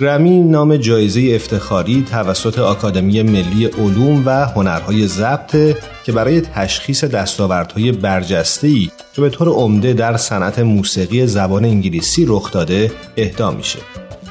گرمی 0.00 0.40
نام 0.40 0.76
جایزه 0.76 1.32
افتخاری 1.34 2.04
توسط 2.10 2.58
آکادمی 2.58 3.22
ملی 3.22 3.66
علوم 3.66 4.22
و 4.26 4.46
هنرهای 4.46 5.06
ضبط 5.06 5.56
که 6.04 6.12
برای 6.12 6.40
تشخیص 6.40 7.04
دستاوردهای 7.04 7.92
برجسته‌ای 7.92 8.90
که 9.12 9.20
به 9.20 9.30
طور 9.30 9.48
عمده 9.48 9.92
در 9.92 10.16
صنعت 10.16 10.58
موسیقی 10.58 11.26
زبان 11.26 11.64
انگلیسی 11.64 12.24
رخ 12.28 12.52
داده 12.52 12.92
اهدا 13.16 13.50
میشه. 13.50 13.78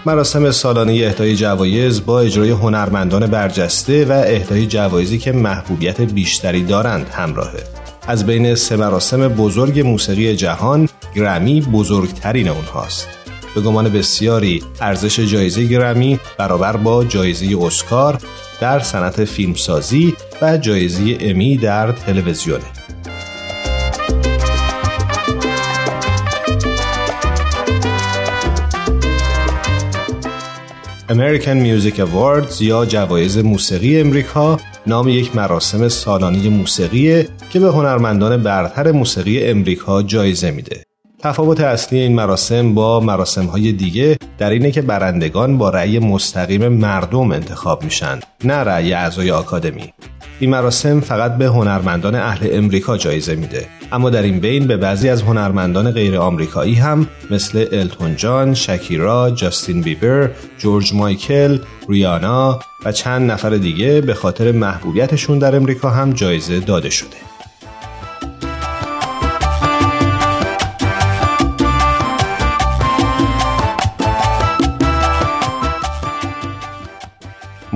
مراسم 0.06 0.52
سالانه 0.52 0.94
اهدای 0.94 1.36
جوایز 1.36 2.06
با 2.06 2.20
اجرای 2.20 2.50
هنرمندان 2.50 3.28
برجسته 3.28 4.06
و 4.06 4.12
اهدای 4.12 4.66
جوایزی 4.66 5.18
که 5.18 5.32
محبوبیت 5.32 6.02
بیشتری 6.02 6.64
دارند 6.64 7.10
همراهه. 7.10 7.64
از 8.08 8.26
بین 8.26 8.56
سه 8.56 8.76
مراسم 8.76 9.28
بزرگ 9.28 9.80
موسیقی 9.80 10.36
جهان 10.36 10.90
گرمی 11.16 11.62
بزرگترین 11.62 12.48
اونهاست. 12.48 13.17
به 13.58 13.64
گمان 13.64 13.90
بسیاری 13.90 14.64
ارزش 14.82 15.20
جایزه 15.20 15.64
گرمی 15.64 16.20
برابر 16.38 16.78
با 16.78 17.04
جایزه 17.04 17.58
اسکار 17.62 18.22
در 18.62 18.80
صنعت 18.80 19.26
فیلمسازی 19.26 20.16
و 20.42 20.58
جایزه 20.58 21.18
امی 21.20 21.58
در 21.58 21.92
تلویزیونه. 21.92 22.64
American 31.10 31.58
Music 31.66 31.96
Awards 31.96 32.62
یا 32.62 32.86
جوایز 32.86 33.38
موسیقی 33.38 34.00
امریکا 34.00 34.60
نام 34.88 35.08
یک 35.08 35.36
مراسم 35.36 35.88
سالانه 35.88 36.50
موسیقی 36.50 37.24
که 37.50 37.60
به 37.60 37.68
هنرمندان 37.68 38.44
برتر 38.44 38.92
موسیقی 38.92 39.44
امریکا 39.44 40.04
جایزه 40.04 40.52
میده. 40.52 40.87
تفاوت 41.22 41.62
اصلی 41.62 42.00
این 42.00 42.16
مراسم 42.16 42.74
با 42.74 43.00
مراسم 43.00 43.46
های 43.46 43.72
دیگه 43.72 44.18
در 44.38 44.50
اینه 44.50 44.72
که 44.72 44.82
برندگان 44.82 45.58
با 45.58 45.70
رأی 45.70 46.00
مستقیم 46.00 46.68
مردم 46.68 47.32
انتخاب 47.32 47.84
میشن 47.84 48.20
نه 48.44 48.54
رأی 48.54 48.94
اعضای 48.94 49.32
آکادمی. 49.32 49.94
این 50.40 50.50
مراسم 50.50 51.00
فقط 51.00 51.38
به 51.38 51.46
هنرمندان 51.46 52.16
اهل 52.16 52.48
امریکا 52.52 52.98
جایزه 52.98 53.36
میده. 53.36 53.66
اما 53.92 54.10
در 54.10 54.22
این 54.22 54.40
بین 54.40 54.68
به 54.68 54.78
بعضی 54.78 55.10
از 55.10 55.22
هنرمندان 55.22 55.92
غیر 55.92 56.18
آمریکایی 56.18 56.76
هم 56.76 57.08
مثل 57.32 57.66
التون 57.72 58.16
جان، 58.16 58.54
شکیرا، 58.54 59.32
جاستین 59.32 59.82
بیبر، 59.82 60.30
جورج 60.58 60.94
مایکل، 60.94 61.60
ریانا 61.90 62.60
و 62.86 62.92
چند 62.92 63.32
نفر 63.32 63.50
دیگه 63.50 64.02
به 64.02 64.14
خاطر 64.14 64.52
محبوبیتشون 64.52 65.40
در 65.40 65.56
امریکا 65.56 65.90
هم 65.90 66.14
جایزه 66.14 66.60
داده 66.60 66.90
شده. 66.90 67.37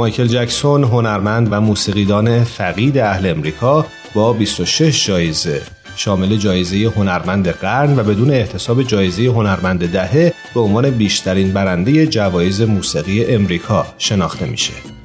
مایکل 0.01 0.27
جکسون 0.27 0.83
هنرمند 0.83 1.47
و 1.51 1.61
موسیقیدان 1.61 2.43
فقید 2.43 2.97
اهل 2.97 3.29
امریکا 3.29 3.85
با 4.13 4.33
26 4.33 5.07
جایزه 5.07 5.61
شامل 5.95 6.37
جایزه 6.37 6.93
هنرمند 6.95 7.49
قرن 7.49 7.99
و 7.99 8.03
بدون 8.03 8.31
احتساب 8.31 8.83
جایزه 8.83 9.27
هنرمند 9.27 9.91
دهه 9.91 10.33
به 10.53 10.59
عنوان 10.59 10.89
بیشترین 10.89 11.53
برنده 11.53 12.07
جوایز 12.07 12.61
موسیقی 12.61 13.25
امریکا 13.25 13.85
شناخته 13.97 14.45
میشه. 14.45 15.00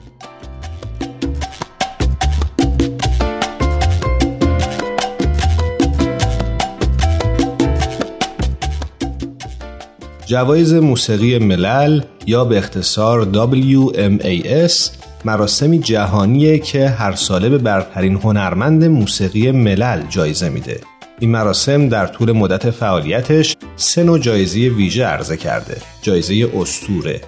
جوایز 10.26 10.74
موسیقی 10.74 11.38
ملل 11.38 12.00
یا 12.26 12.44
به 12.44 12.58
اختصار 12.58 13.28
WMAS 13.32 14.90
مراسمی 15.24 15.78
جهانیه 15.78 16.58
که 16.58 16.88
هر 16.88 17.14
ساله 17.14 17.48
به 17.48 17.58
برترین 17.58 18.14
هنرمند 18.14 18.84
موسیقی 18.84 19.50
ملل 19.50 20.02
جایزه 20.08 20.48
میده. 20.48 20.80
این 21.20 21.30
مراسم 21.30 21.88
در 21.88 22.06
طول 22.06 22.32
مدت 22.32 22.70
فعالیتش 22.70 23.56
سه 23.76 24.02
نوع 24.02 24.18
جایزه 24.18 24.58
ویژه 24.58 25.04
عرضه 25.04 25.36
کرده. 25.36 25.76
جایزه 26.02 26.50
استوره 26.60 27.20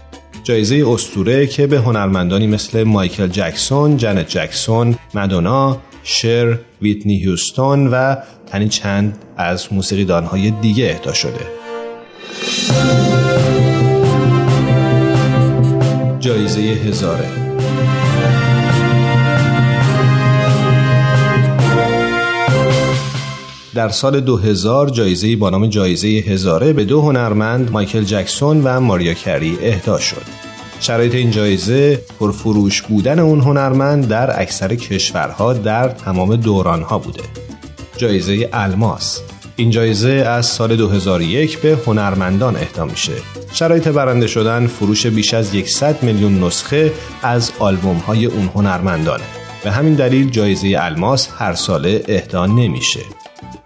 جایزه 0.45 0.85
استوره 0.89 1.47
که 1.47 1.67
به 1.67 1.79
هنرمندانی 1.79 2.47
مثل 2.47 2.83
مایکل 2.83 3.27
جکسون، 3.27 3.97
جنت 3.97 4.29
جکسون، 4.29 4.97
مدونا، 5.15 5.79
شر، 6.03 6.59
ویتنی 6.83 7.19
هیوستون 7.19 7.87
و 7.87 8.17
تنی 8.47 8.69
چند 8.69 9.19
از 9.37 9.73
موسیقیدانهای 9.73 10.51
دیگه 10.51 10.85
اهدا 10.85 11.13
شده. 11.13 11.58
جایزه 16.21 16.61
هزاره 16.61 17.49
در 23.75 23.89
سال 23.89 24.21
2000 24.21 24.91
جایزه 24.91 25.37
با 25.37 25.51
نام 25.51 25.67
جایزه 25.67 26.09
هزاره 26.09 26.73
به 26.73 26.85
دو 26.85 27.01
هنرمند 27.01 27.73
مایکل 27.73 28.03
جکسون 28.03 28.63
و 28.65 28.81
ماریا 28.81 29.15
کری 29.15 29.59
اهدا 29.63 29.99
شد. 29.99 30.23
شرایط 30.81 31.15
این 31.15 31.31
جایزه 31.31 32.01
پرفروش 32.21 32.83
بودن 32.83 33.19
اون 33.19 33.41
هنرمند 33.41 34.09
در 34.09 34.41
اکثر 34.41 34.75
کشورها 34.75 35.53
در 35.53 35.89
تمام 35.89 36.37
دورانها 36.37 36.99
بوده. 36.99 37.23
جایزه 37.97 38.49
الماس 38.53 39.23
این 39.59 39.71
جایزه 39.71 40.11
از 40.11 40.47
سال 40.47 40.77
2001 40.77 41.59
به 41.59 41.79
هنرمندان 41.87 42.57
اهدا 42.57 42.85
میشه. 42.85 43.13
شرایط 43.53 43.89
برنده 43.89 44.27
شدن 44.27 44.67
فروش 44.67 45.07
بیش 45.07 45.35
از 45.35 45.53
100 45.67 46.03
میلیون 46.03 46.45
نسخه 46.45 46.93
از 47.23 47.53
آلبوم 47.59 47.97
های 47.97 48.27
اون 48.27 48.51
هنرمندانه. 48.55 49.25
به 49.65 49.71
همین 49.71 49.95
دلیل 49.95 50.31
جایزه 50.31 50.77
الماس 50.79 51.29
هر 51.39 51.55
ساله 51.55 52.05
اهدا 52.09 52.47
نمیشه. 52.47 53.01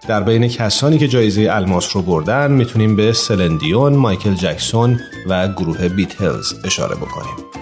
در 0.09 0.23
بین 0.23 0.49
کسانی 0.49 0.99
که 0.99 1.09
جایزه 1.09 1.49
الماس 1.51 1.97
رو 1.97 2.03
بردن 2.03 2.53
می‌تونیم 2.53 2.97
به 2.97 3.13
سلندیون، 3.13 3.93
مایکل 3.93 4.35
جکسون 4.35 5.01
و 5.29 5.49
گروه 5.49 5.89
بیتلز 5.89 6.55
اشاره 6.65 6.97
بکنیم. 6.97 7.62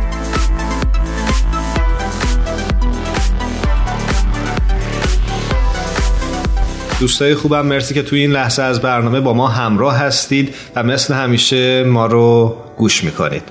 دوستای 7.01 7.35
خوبم 7.35 7.65
مرسی 7.65 7.93
که 7.93 8.01
توی 8.01 8.19
این 8.19 8.31
لحظه 8.31 8.61
از 8.61 8.81
برنامه 8.81 9.19
با 9.19 9.33
ما 9.33 9.47
همراه 9.47 9.97
هستید 9.97 10.55
و 10.75 10.83
مثل 10.83 11.13
همیشه 11.13 11.83
ما 11.83 12.05
رو 12.05 12.55
گوش 12.77 13.03
می‌کنید. 13.03 13.43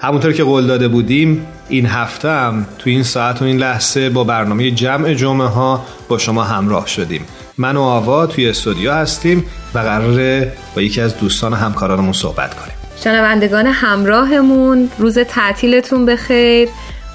همونطور 0.00 0.32
که 0.32 0.44
قول 0.44 0.66
داده 0.66 0.88
بودیم 0.88 1.46
این 1.68 1.86
هفته 1.86 2.28
هم 2.28 2.66
توی 2.78 2.92
این 2.92 3.02
ساعت 3.02 3.42
و 3.42 3.44
این 3.44 3.56
لحظه 3.56 4.10
با 4.10 4.24
برنامه 4.24 4.70
جمع 4.70 5.14
جمعه 5.14 5.46
ها 5.46 5.84
با 6.08 6.18
شما 6.18 6.42
همراه 6.42 6.86
شدیم. 6.86 7.24
من 7.58 7.76
و 7.76 7.82
آوا 7.82 8.26
توی 8.26 8.48
استودیو 8.48 8.92
هستیم 8.92 9.44
و 9.74 9.78
قراره 9.78 10.52
با 10.76 10.82
یکی 10.82 11.00
از 11.00 11.18
دوستان 11.18 11.52
و 11.52 11.56
همکارانمون 11.56 12.12
صحبت 12.12 12.54
کنیم. 12.54 12.74
شنوندگان 13.04 13.66
همراهمون 13.66 14.90
روز 14.98 15.18
تعطیلتون 15.18 16.06
بخیر. 16.06 16.68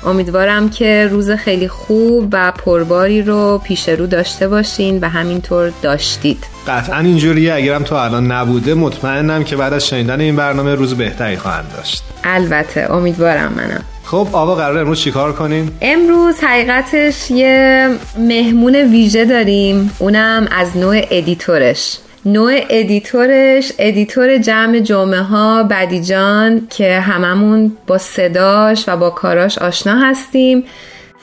امیدوارم 0.05 0.69
که 0.69 1.07
روز 1.11 1.31
خیلی 1.31 1.67
خوب 1.67 2.27
و 2.31 2.51
پرباری 2.51 3.21
رو 3.21 3.61
پیش 3.63 3.89
رو 3.89 4.07
داشته 4.07 4.47
باشین 4.47 4.99
و 4.99 5.09
همینطور 5.09 5.71
داشتید. 5.81 6.43
قطعا 6.67 6.99
اینجوریه. 6.99 7.53
اگرم 7.53 7.83
تو 7.83 7.95
الان 7.95 8.31
نبوده 8.31 8.73
مطمئنم 8.73 9.43
که 9.43 9.55
بعد 9.55 9.73
از 9.73 9.87
شنیدن 9.87 10.21
این 10.21 10.35
برنامه 10.35 10.75
روز 10.75 10.95
بهتری 10.95 11.37
خواهند 11.37 11.71
داشت. 11.77 12.03
البته 12.23 12.91
امیدوارم 12.93 13.53
منم. 13.53 13.83
خب 14.03 14.27
آقا 14.31 14.55
قرار 14.55 14.77
امروز 14.77 14.99
چیکار 14.99 15.33
کنیم؟ 15.33 15.77
امروز 15.81 16.35
حقیقتش 16.43 17.31
یه 17.31 17.89
مهمون 18.17 18.75
ویژه 18.75 19.25
داریم. 19.25 19.91
اونم 19.99 20.47
از 20.51 20.77
نوع 20.77 21.01
editor 21.11 21.68
ش. 21.68 21.97
نوع 22.25 22.59
editor 22.69 23.46
ش 23.46 23.71
editor 23.79 24.37
جمع 24.37 24.79
جمعه 24.79 25.21
ها 25.21 25.63
مهدی 25.63 26.33
جان 26.33 26.67
که 26.69 26.99
هممون 26.99 27.77
با 27.87 27.97
صداش 27.97 28.83
و 28.87 28.97
با 28.97 29.09
کاراش 29.09 29.57
آشنا 29.57 29.99
هستیم. 29.99 30.63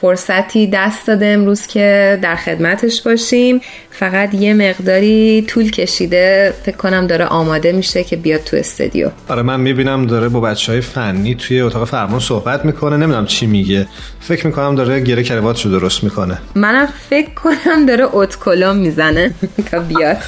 فرصتی 0.01 0.67
دست 0.67 1.07
داده 1.07 1.27
امروز 1.27 1.67
که 1.67 2.19
در 2.23 2.37
خدمتش 2.37 3.03
باشیم. 3.03 3.61
فقط 3.91 4.35
یه 4.35 4.55
مقداری 4.55 5.45
طول 5.49 5.71
کشیده 5.71 6.55
فکر 6.63 6.77
کنم 6.77 7.07
داره 7.07 7.25
آماده 7.25 7.73
میشه 7.73 8.05
که 8.05 8.17
بیاد 8.17 8.41
تو 8.45 8.57
استودیو. 8.57 9.11
آره 9.29 9.43
من 9.43 9.61
می‌بینم 9.61 10.07
داره 10.07 10.29
با 10.29 10.41
بچه 10.41 10.73
های 10.73 10.81
فنی 10.81 11.35
توی 11.35 11.61
اتاق 11.61 11.89
فرمان 11.89 12.21
صحبت 12.21 12.65
می‌کنه. 12.65 12.97
نمی‌دونم 12.97 13.27
چی 13.27 13.47
میگه. 13.47 13.87
فکر 14.21 14.47
می‌کنم 14.47 14.75
داره 14.75 15.01
گره 15.01 15.23
کرواتشو 15.23 15.69
درست 15.69 16.05
می‌کنه. 16.05 16.39
منم 16.55 16.89
فکر 17.11 17.31
کنم 17.31 17.87
داره 17.87 18.07
اتکلم 18.13 18.77
می‌زنه 18.77 19.31
تا 19.71 19.79
بیاد. 19.79 20.19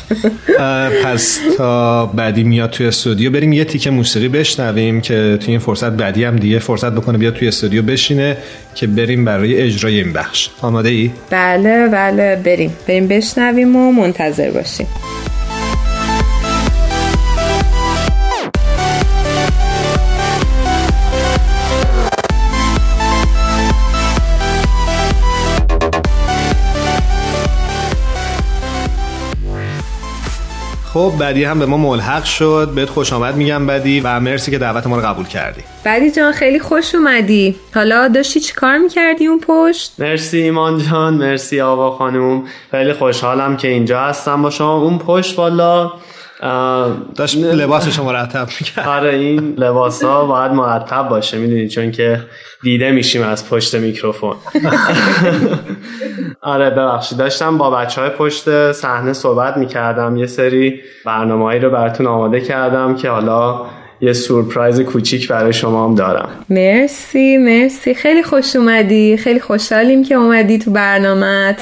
پس 1.04 1.40
تا 1.58 2.06
بعدی 2.06 2.44
میاد 2.44 2.70
توی 2.70 2.86
استودیو 2.86 3.30
بریم 3.30 3.52
یه 3.52 3.64
تیکه 3.64 3.90
موسیقی 3.90 4.28
بشنویم 4.28 5.00
که 5.00 5.38
توی 5.40 5.50
این 5.50 5.58
فرصت 5.58 5.90
بعدی 5.90 6.24
هم 6.24 6.36
دیگه 6.36 6.58
فرصت 6.58 6.92
بکنه 6.92 7.18
بیاد 7.18 7.34
توی 7.34 7.48
استودیو 7.48 7.82
بشینه 7.82 8.36
که 8.74 8.86
بریم 8.86 9.24
برای 9.24 9.61
اجرای 9.62 9.98
این 9.98 10.12
بخش. 10.12 10.50
آماده 10.62 10.88
ای؟ 10.88 11.10
بله 11.30 11.88
بله 11.88 12.36
بریم. 12.36 12.76
بریم 12.88 13.08
بشنویم 13.08 13.76
و 13.76 13.92
منتظر 13.92 14.50
باشیم. 14.50 14.86
خب 30.92 31.12
بعدی 31.18 31.44
هم 31.44 31.58
به 31.58 31.66
ما 31.66 31.76
ملحق 31.76 32.24
شد. 32.24 32.72
بهت 32.74 32.88
خوش 32.90 33.12
آمد 33.12 33.36
میگم 33.36 33.66
بدی 33.66 34.00
و 34.00 34.20
مرسی 34.20 34.50
که 34.50 34.58
دعوت 34.58 34.86
ما 34.86 34.96
رو 34.96 35.06
قبول 35.06 35.26
کردی. 35.26 35.60
بعدی 35.84 36.10
جان 36.10 36.32
خیلی 36.32 36.58
خوش 36.60 36.94
اومدی. 36.94 37.56
حالا 37.74 38.08
داشتی 38.08 38.40
چی 38.40 38.52
کار 38.54 38.78
می‌کردی 38.78 39.26
اون 39.26 39.40
پشت؟ 39.46 39.92
مرسی 39.98 40.38
ایمان 40.38 40.78
جان 40.78 41.14
مرسی 41.14 41.60
آوا 41.60 41.90
خانم 41.90 42.42
خیلی 42.70 42.92
خوشحالم 42.92 43.56
که 43.56 43.68
اینجا 43.68 44.00
هستم 44.00 44.42
با 44.42 44.50
شما. 44.50 44.76
اون 44.76 44.98
پشت 44.98 45.38
والا 45.38 45.92
داشت 47.14 47.36
لباسش 47.36 47.98
مرتب 47.98 48.48
می‌کرد. 48.60 48.88
آره 48.88 49.14
این 49.14 49.54
لباس 49.58 50.04
ها 50.04 50.26
باید 50.26 50.52
مرتب 50.52 51.08
باشه 51.08 51.38
می‌دونی؟ 51.38 51.68
چون 51.68 51.90
که 51.90 52.20
دیده 52.62 52.90
میشیم 52.90 53.22
از 53.22 53.48
پشت 53.48 53.74
میکروفون. 53.74 54.36
آره 56.40 56.70
ببخشید. 56.70 57.18
داشتم 57.18 57.58
با 57.58 57.70
بچه 57.70 58.00
های 58.00 58.10
پشت 58.10 58.72
صحنه 58.72 59.12
صحبت 59.12 59.56
می‌کردم. 59.56 60.16
یه 60.16 60.26
سری 60.26 60.80
برنامه 61.04 61.58
رو 61.58 61.70
براتون 61.70 62.06
آماده 62.06 62.40
کردم 62.40 62.94
که 62.94 63.10
حالا 63.10 63.66
یه 64.04 64.12
سورپرایز 64.12 64.80
کوچیک 64.80 65.28
برای 65.28 65.52
شما 65.52 65.88
هم 65.88 65.94
دارم. 65.94 66.28
مرسی 66.50 67.36
مرسی. 67.36 67.94
خیلی 67.94 68.22
خوش 68.22 68.56
اومدی. 68.56 69.16
خیلی 69.16 69.40
خوشحالیم 69.40 70.04
که 70.04 70.14
اومدی 70.14 70.58
تو 70.58 70.70
برنامه 70.70 71.56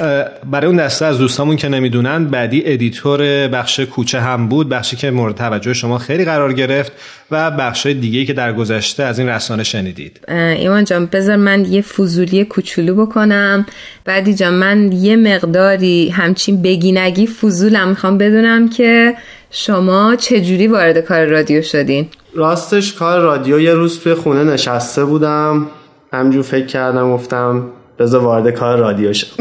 برای 0.51 0.66
اون 0.66 0.76
دسته 0.76 1.07
از 1.07 1.18
دوستامون 1.18 1.57
که 1.57 1.68
نمی‌دونن 1.68 2.24
مهدی 2.24 2.62
editor 2.66 3.49
بخش 3.49 3.80
کوچه 3.80 4.20
هم 4.20 4.49
بود 4.49 4.68
بخشی 4.68 4.97
که 4.97 5.11
مورد 5.11 5.34
توجه 5.34 5.72
شما 5.72 5.99
خیلی 5.99 6.24
قرار 6.24 6.53
گرفت 6.53 6.93
و 7.30 7.51
بخش 7.51 7.86
دیگه 7.86 8.24
که 8.24 8.32
در 8.32 8.53
گذشته 8.53 9.03
از 9.03 9.18
این 9.18 9.28
رسانه 9.28 9.62
شنیدید. 9.62 10.20
ایمان 10.28 10.84
جان 10.84 11.07
بذار 11.07 11.36
من 11.36 11.64
یه 11.64 11.82
فضولی 11.82 12.45
کوچولو 12.45 13.07
بکنم. 13.07 13.66
مهدی 14.05 14.35
جان 14.34 14.55
من 14.55 14.93
یه 14.93 15.16
مقداری 15.16 16.09
همچین 16.09 16.62
بگینگی 16.62 17.26
فضولم 17.26 17.88
می‌خوام 17.88 18.18
بدونم 18.18 18.68
که 18.68 19.14
شما 19.51 20.16
چجوری 20.16 20.66
وارد 20.66 20.99
کار 20.99 21.24
رادیو 21.24 21.62
شدین؟ 21.62 22.07
راستش 22.35 22.95
کار 22.95 23.20
رادیو 23.20 23.61
یه 23.61 23.74
روز 23.74 24.01
توی 24.01 24.14
خونه 24.14 24.45
نشسته 24.45 25.05
بودم. 25.05 25.66
همجور 26.12 26.43
فکر 26.43 26.66
کردم 26.66 27.12
گفتم 27.12 27.62
بذار 27.99 28.20
وارد 28.24 28.51
کار 28.51 28.78
رادیو 28.78 29.12
شد 29.12 29.26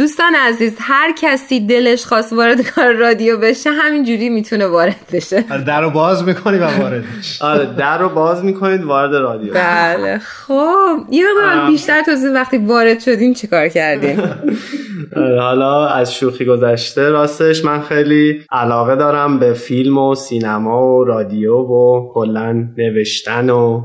دوستان 0.00 0.34
عزیز 0.34 0.76
هر 0.80 1.12
کسی 1.18 1.66
دلش 1.66 2.04
خواست 2.04 2.32
وارد 2.32 2.60
کار 2.70 2.92
رادیو 2.92 3.38
بشه 3.38 3.70
همینجوری 3.70 4.28
می‌تونه 4.28 4.66
وارد 4.66 4.96
بشه. 5.12 5.44
آره، 5.50 5.64
در 5.64 5.80
رو 5.80 5.90
باز 5.90 6.24
می‌کنی 6.24 6.58
و 6.58 6.64
وارد 6.64 7.04
آره 7.40 7.74
در 7.78 7.98
رو 7.98 8.08
باز 8.08 8.44
می‌کنید 8.44 8.84
وارد 8.84 9.14
رادیو. 9.14 9.54
بله 9.54 10.18
خب. 10.18 10.96
یه 11.10 11.24
بیشتر 11.68 12.02
توضیح 12.02 12.30
وقتی 12.30 12.58
وارد 12.58 13.00
شدین 13.00 13.34
چیکار 13.34 13.68
کردین 13.68 14.20
آره، 15.16 15.40
حالا 15.40 15.86
از 15.86 16.14
شوخی 16.14 16.44
گذشته 16.44 17.08
راستش 17.08 17.64
من 17.64 17.80
خیلی 17.80 18.42
علاقه 18.52 18.96
دارم 18.96 19.38
به 19.38 19.52
فیلم 19.52 19.98
و 19.98 20.14
سینما 20.14 20.96
و 20.96 21.04
رادیو 21.04 21.54
و 21.54 22.12
کلا 22.14 22.68
نوشتن 22.78 23.50
و 23.50 23.82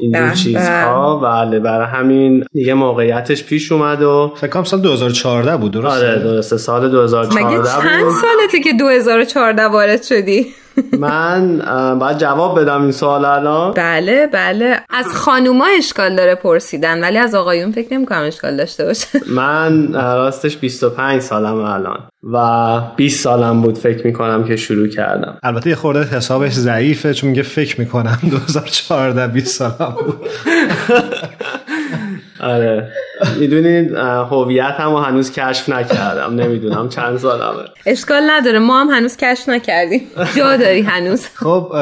اینجور 0.00 0.30
چیزها. 0.30 1.16
بله 1.16 1.58
برای 1.58 1.86
همین 1.86 2.44
دیگه 2.52 2.74
موقعیتش 2.74 3.44
پیش 3.44 3.72
اومد 3.72 4.02
و 4.02 4.32
فکر 4.36 4.64
سال 4.64 4.80
2014 4.80 5.56
بود 5.56 5.72
درسته؟ 5.72 5.88
آره 5.88 6.18
درسته 6.18 6.56
سال 6.56 6.90
2014 6.90 7.46
مگه 7.46 7.56
چند 7.56 8.10
سالته 8.10 8.60
که 8.64 8.72
2014 8.72 9.66
وارد 9.66 10.02
شدی؟ 10.02 10.46
من 10.98 11.58
باید 11.98 12.18
جواب 12.18 12.60
بدم 12.60 12.82
این 12.82 12.92
سوال 12.92 13.24
الان. 13.24 13.74
بله 13.74 14.26
بله. 14.26 14.80
از 14.90 15.06
خانوما 15.06 15.66
اشکال 15.78 16.16
داره 16.16 16.34
پرسیدن 16.34 17.00
ولی 17.00 17.18
از 17.18 17.34
آقایون 17.34 17.72
فکر 17.72 17.94
نمی 17.94 18.06
کنم 18.06 18.22
اشکال 18.22 18.56
داشته 18.56 18.84
باشه. 18.84 19.08
من 19.26 19.92
راستش 19.92 20.56
25 20.56 21.22
سالم 21.22 21.54
الان 21.54 21.98
و 22.32 22.80
20 22.96 23.24
سالم 23.24 23.62
بود 23.62 23.78
فکر 23.78 24.06
می‌کنم 24.06 24.44
که 24.44 24.56
شروع 24.56 24.88
کردم. 24.88 25.38
البته 25.42 25.70
یه 25.70 25.76
خورده 25.76 26.16
حسابش 26.16 26.52
ضعیفه 26.52 27.14
چون 27.14 27.30
میگه 27.30 27.42
فکر 27.42 27.80
می‌کنم 27.80 28.18
2014 28.30 29.26
20 29.26 29.58
سالم 29.58 29.96
بود. 30.06 30.16
آره. 32.40 32.92
می‌دونید 33.40 33.94
هویت 34.30 34.74
هم 34.78 34.94
هنوز 34.94 35.32
کشف 35.32 35.68
نکردم 35.68 36.34
نمی‌دونم 36.34 36.88
چند 36.88 37.16
سالمه 37.16 37.64
اشکال 37.86 38.22
نداره 38.30 38.58
ما 38.58 38.80
هم 38.80 38.88
هنوز 38.88 39.16
کشف 39.16 39.48
نکردیم. 39.48 40.00
جا 40.36 40.56
داری 40.56 40.80
هنوز. 40.80 41.26
خب 41.34 41.72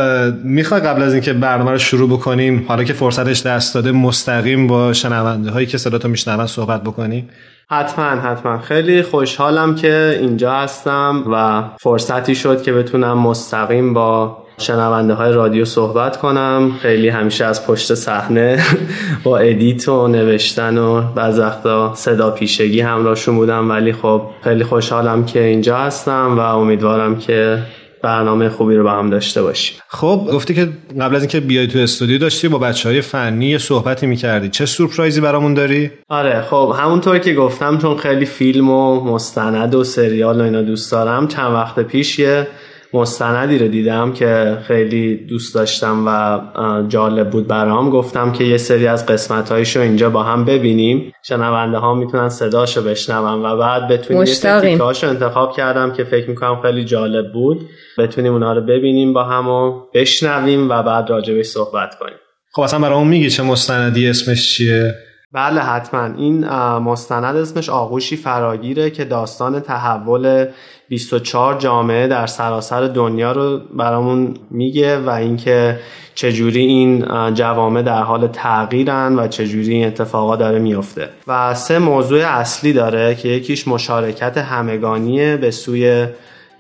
می‌خوای 0.45 0.81
قبل 0.81 1.03
از 1.03 1.13
اینکه 1.13 1.33
برنامه 1.33 1.71
رو 1.71 1.79
شروع 1.79 2.09
بکنیم 2.09 2.65
حالا 2.69 2.85
که 2.85 2.93
فرصتش 2.93 3.43
دست 3.47 3.75
داده 3.75 3.93
مستقیم 3.93 4.67
با 4.67 4.93
شنونده 4.93 5.51
هایی 5.51 5.67
که 5.67 5.79
صدا 5.79 5.99
تو 5.99 6.09
میشنون 6.09 6.47
صحبت 6.47 6.83
بکنیم؟ 6.83 7.29
حتما 7.71 8.05
حتما. 8.05 8.59
خیلی 8.59 9.03
خوشحالم 9.03 9.75
که 9.75 10.19
اینجا 10.21 10.53
هستم 10.53 11.25
و 11.33 11.63
فرصتی 11.81 12.35
شد 12.35 12.63
که 12.63 12.73
بتونم 12.73 13.19
مستقیم 13.19 13.95
با 13.95 14.37
شنونده 14.59 15.15
های 15.15 15.33
رادیو 15.33 15.65
صحبت 15.65 16.17
کنم. 16.17 16.73
خیلی 16.83 17.09
همیشه 17.09 17.45
از 17.45 17.67
پشت 17.67 17.95
صحنه 17.95 18.63
با 19.25 19.39
ادیت 19.39 19.89
و 19.89 20.09
نوشتن 20.09 20.79
و 20.79 21.03
بعض 21.15 21.39
وقتا 21.39 21.95
صدا 21.95 22.31
پیشگی 22.31 22.81
همراهشون 22.81 23.37
بودم. 23.37 23.71
ولی 23.71 23.93
خب 23.93 24.23
خیلی 24.45 24.65
خوشحالم 24.65 25.25
که 25.25 25.45
اینجا 25.45 25.79
هستم 25.79 26.39
و 26.39 26.41
امیدوارم 26.41 27.19
که 27.19 27.59
برنامه 28.03 28.49
خوبی 28.49 28.77
رو 28.77 28.85
با 28.85 28.91
هم 28.91 29.11
داشته 29.11 29.43
باشیم. 29.43 29.77
خب 29.89 30.29
گفتی 30.33 30.55
که 30.55 30.69
قبل 31.01 31.17
از 31.17 31.23
اینکه 31.23 31.41
بیای 31.41 31.67
تو 31.67 31.79
استودیو 31.79 32.19
داشتی 32.19 32.49
با 32.49 32.59
بچه 32.59 32.89
های 32.89 33.01
فنی 33.01 33.59
صحبتی 33.59 34.07
می‌کردی. 34.07 34.49
چه 34.49 34.67
سورپرایزی 34.67 35.21
برامون 35.21 35.55
داری؟ 35.55 35.91
آره 36.09 36.43
خب 36.43 36.75
همونطور 36.79 37.19
که 37.19 37.35
گفتم 37.35 37.79
چون 37.79 37.97
خیلی 37.97 38.25
فیلم 38.25 38.71
و 38.71 39.05
مستند 39.05 39.75
و 39.75 39.85
سریال 39.85 40.41
و 40.41 40.45
اینا 40.45 40.63
دوست 40.63 40.93
دارم 40.93 41.29
چند 41.29 41.53
وقت 41.53 41.81
پیش 41.81 42.19
یه 42.19 42.47
مستندی 42.93 43.59
رو 43.59 43.69
دیدم 43.69 44.13
که 44.13 44.59
خیلی 44.67 45.17
دوست 45.17 45.55
داشتم 45.55 46.05
و 46.07 46.41
جالب 46.89 47.31
بود 47.31 47.47
برام. 47.47 47.91
گفتم 47.91 48.33
که 48.33 48.45
یه 48.45 48.57
سری 48.57 48.87
از 48.87 49.07
قسمت 49.07 49.53
رو 49.53 49.83
اینجا 49.83 50.11
با 50.11 50.23
هم 50.23 50.45
ببینیم. 50.45 51.13
شنونده 51.27 51.79
ها 51.79 51.95
می‌تونن 51.95 52.29
صداشو 52.29 52.83
بشنون 52.83 53.45
و 53.45 53.57
بعد 53.57 53.89
بتونیم 53.89 54.23
یه 54.23 55.09
انتخاب 55.09 55.57
کردم 55.57 55.93
که 55.93 56.05
فکر 56.05 56.31
می‌کنم 56.31 56.61
خیلی 56.63 56.85
جالب 56.85 57.33
بود. 57.33 57.61
بتونیم 57.99 58.33
اونا 58.33 58.53
رو 58.53 58.61
ببینیم 58.61 59.13
با 59.13 59.25
هم 59.25 59.49
و 59.49 59.81
بشنویم 59.95 60.71
و 60.71 60.83
بعد 60.83 61.11
راجبش 61.11 61.47
صحبت 61.47 61.99
کنیم. 61.99 62.17
خب 62.53 62.63
اصلا 62.63 62.81
برامون 62.81 63.09
میگی 63.09 63.31
چه 63.31 63.43
مستندی 63.43 64.09
اسمش 64.09 64.55
چیه؟ 64.55 64.95
بله 65.33 65.61
حتما. 65.61 66.05
این 66.05 66.49
مستند 66.79 67.37
اسمش 67.37 67.69
آغوشی 67.69 68.17
فراگیره 68.17 68.91
که 68.91 69.05
داستان 69.05 69.61
تحول 69.61 70.47
24 70.89 71.59
جامعه 71.59 72.07
در 72.07 72.27
سراسر 72.27 72.81
دنیا 72.81 73.33
رو 73.33 73.59
برامون 73.59 74.35
میگه 74.51 74.99
و 74.99 75.11
اینکه 75.11 75.81
چجوری 76.15 76.61
این 76.61 77.05
جوامع 77.35 77.83
در 77.83 78.03
حال 78.03 78.27
تغییرن 78.27 79.19
و 79.19 79.29
چجوری 79.29 79.75
این 79.75 79.87
اتفاقا 79.87 80.37
داره 80.37 80.59
میفته. 80.59 81.09
و 81.27 81.55
سه 81.55 81.79
موضوع 81.79 82.21
اصلی 82.25 82.73
داره 82.73 83.15
که 83.15 83.29
یکیش 83.29 83.69
مشارکت 83.69 84.39
همگانیه 84.39 85.37
به 85.37 85.51
سوی 85.51 86.07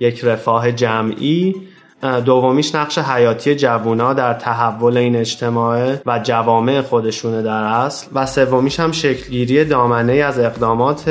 یک 0.01 0.25
رفاه 0.25 0.73
جمعی. 0.73 1.55
دومیش 2.03 2.75
نقش 2.75 2.99
حیاتی 2.99 3.55
جوونا 3.55 4.15
در 4.15 4.35
تحول 4.35 4.97
این 4.97 5.17
اجتماع 5.17 5.97
و 6.07 6.19
جوامع 6.19 6.81
خودشونه 6.81 7.43
در 7.43 7.63
اصل 7.63 8.07
و 8.15 8.27
سومیش 8.27 8.81
هم 8.81 8.93
شکلگیری 8.93 9.65
دامنه 9.65 10.13
از 10.13 10.39
اقدامات 10.39 11.09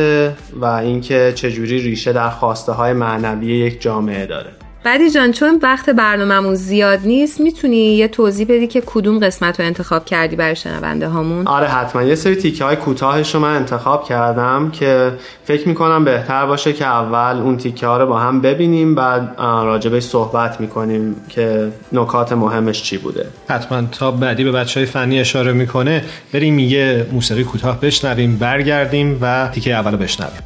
و 0.53 0.65
اینکه 0.65 1.33
چجوری 1.35 1.81
ریشه 1.81 2.13
در 2.13 2.29
خواسته 2.29 2.71
های 2.71 2.93
معنوی 2.93 3.47
یک 3.47 3.81
جامعه 3.81 4.25
داره. 4.25 4.66
بعدی 4.88 5.11
جان 5.11 5.31
چون 5.31 5.59
وقت 5.63 5.89
برنامهمون 5.89 6.55
زیاد 6.55 6.99
نیست 7.03 7.41
می‌تونی 7.41 7.77
یه 7.77 8.07
توضیح 8.07 8.47
بدی 8.49 8.67
که 8.67 8.83
کدوم 8.85 9.19
قسمت 9.19 9.59
رو 9.59 9.65
انتخاب 9.65 10.05
کردی 10.05 10.35
برای 10.35 10.55
شنونده 10.55 11.07
هامون؟ 11.07 11.47
آره 11.47 11.67
حتما. 11.67 12.03
یه 12.03 12.15
سری 12.15 12.35
تیکه 12.35 12.63
های 12.63 12.75
کوتاهش 12.75 13.35
رو 13.35 13.41
من 13.41 13.55
انتخاب 13.55 14.03
کردم 14.03 14.71
که 14.71 15.11
فکر 15.43 15.67
می‌کنم 15.67 16.05
بهتر 16.05 16.45
باشه 16.45 16.73
که 16.73 16.85
اول 16.85 17.41
اون 17.41 17.57
تیکه 17.57 17.88
ها 17.88 17.97
رو 17.97 18.07
با 18.07 18.19
هم 18.19 18.41
ببینیم 18.41 18.95
بعد 18.95 19.35
راجبش 19.39 20.03
صحبت 20.03 20.61
می‌کنیم 20.61 21.15
که 21.29 21.71
نکات 21.91 22.31
مهمش 22.31 22.83
چی 22.83 22.97
بوده. 22.97 23.27
حتما. 23.49 23.81
تا 23.91 24.11
بعدی 24.11 24.43
به 24.43 24.51
بچه 24.51 24.79
های 24.79 24.88
فنی 24.88 25.19
اشاره 25.19 25.53
می‌کنه 25.53 26.03
بریم 26.33 26.59
یه 26.59 27.05
موسیقی 27.11 27.43
کوتاه 27.43 27.81
بشنویم 27.81 28.38
برگردیم 28.38 29.17
و 29.21 29.49
تیکه 29.53 29.73
اول 29.73 29.91
رو 29.91 29.97
بشنویم. 29.97 30.43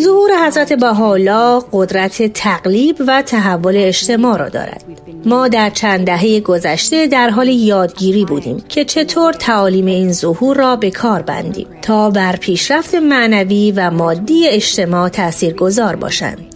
ظهور 0.00 0.30
حضرت 0.46 0.72
بهاءالله 0.72 1.62
قدرت 1.72 2.32
تقلیب 2.32 2.96
و 3.08 3.22
تحول 3.22 3.76
اجتماع 3.76 4.38
را 4.38 4.48
دارد. 4.48 4.84
ما 5.24 5.48
در 5.48 5.70
چند 5.70 6.06
دهه 6.06 6.40
گذشته 6.40 7.06
در 7.06 7.30
حال 7.30 7.48
یادگیری 7.48 8.24
بودیم 8.24 8.64
که 8.68 8.84
چطور 8.84 9.32
تعالیم 9.32 9.86
این 9.86 10.12
ظهور 10.12 10.56
را 10.56 10.76
به 10.76 10.90
کار 10.90 11.22
بندیم 11.22 11.66
تا 11.82 12.10
بر 12.10 12.36
پیشرفت 12.36 12.94
معنوی 12.94 13.72
و 13.76 13.90
مادی 13.90 14.48
اجتماع 14.48 15.08
تأثیر 15.08 15.54
گذار 15.54 15.96
باشند. 15.96 16.47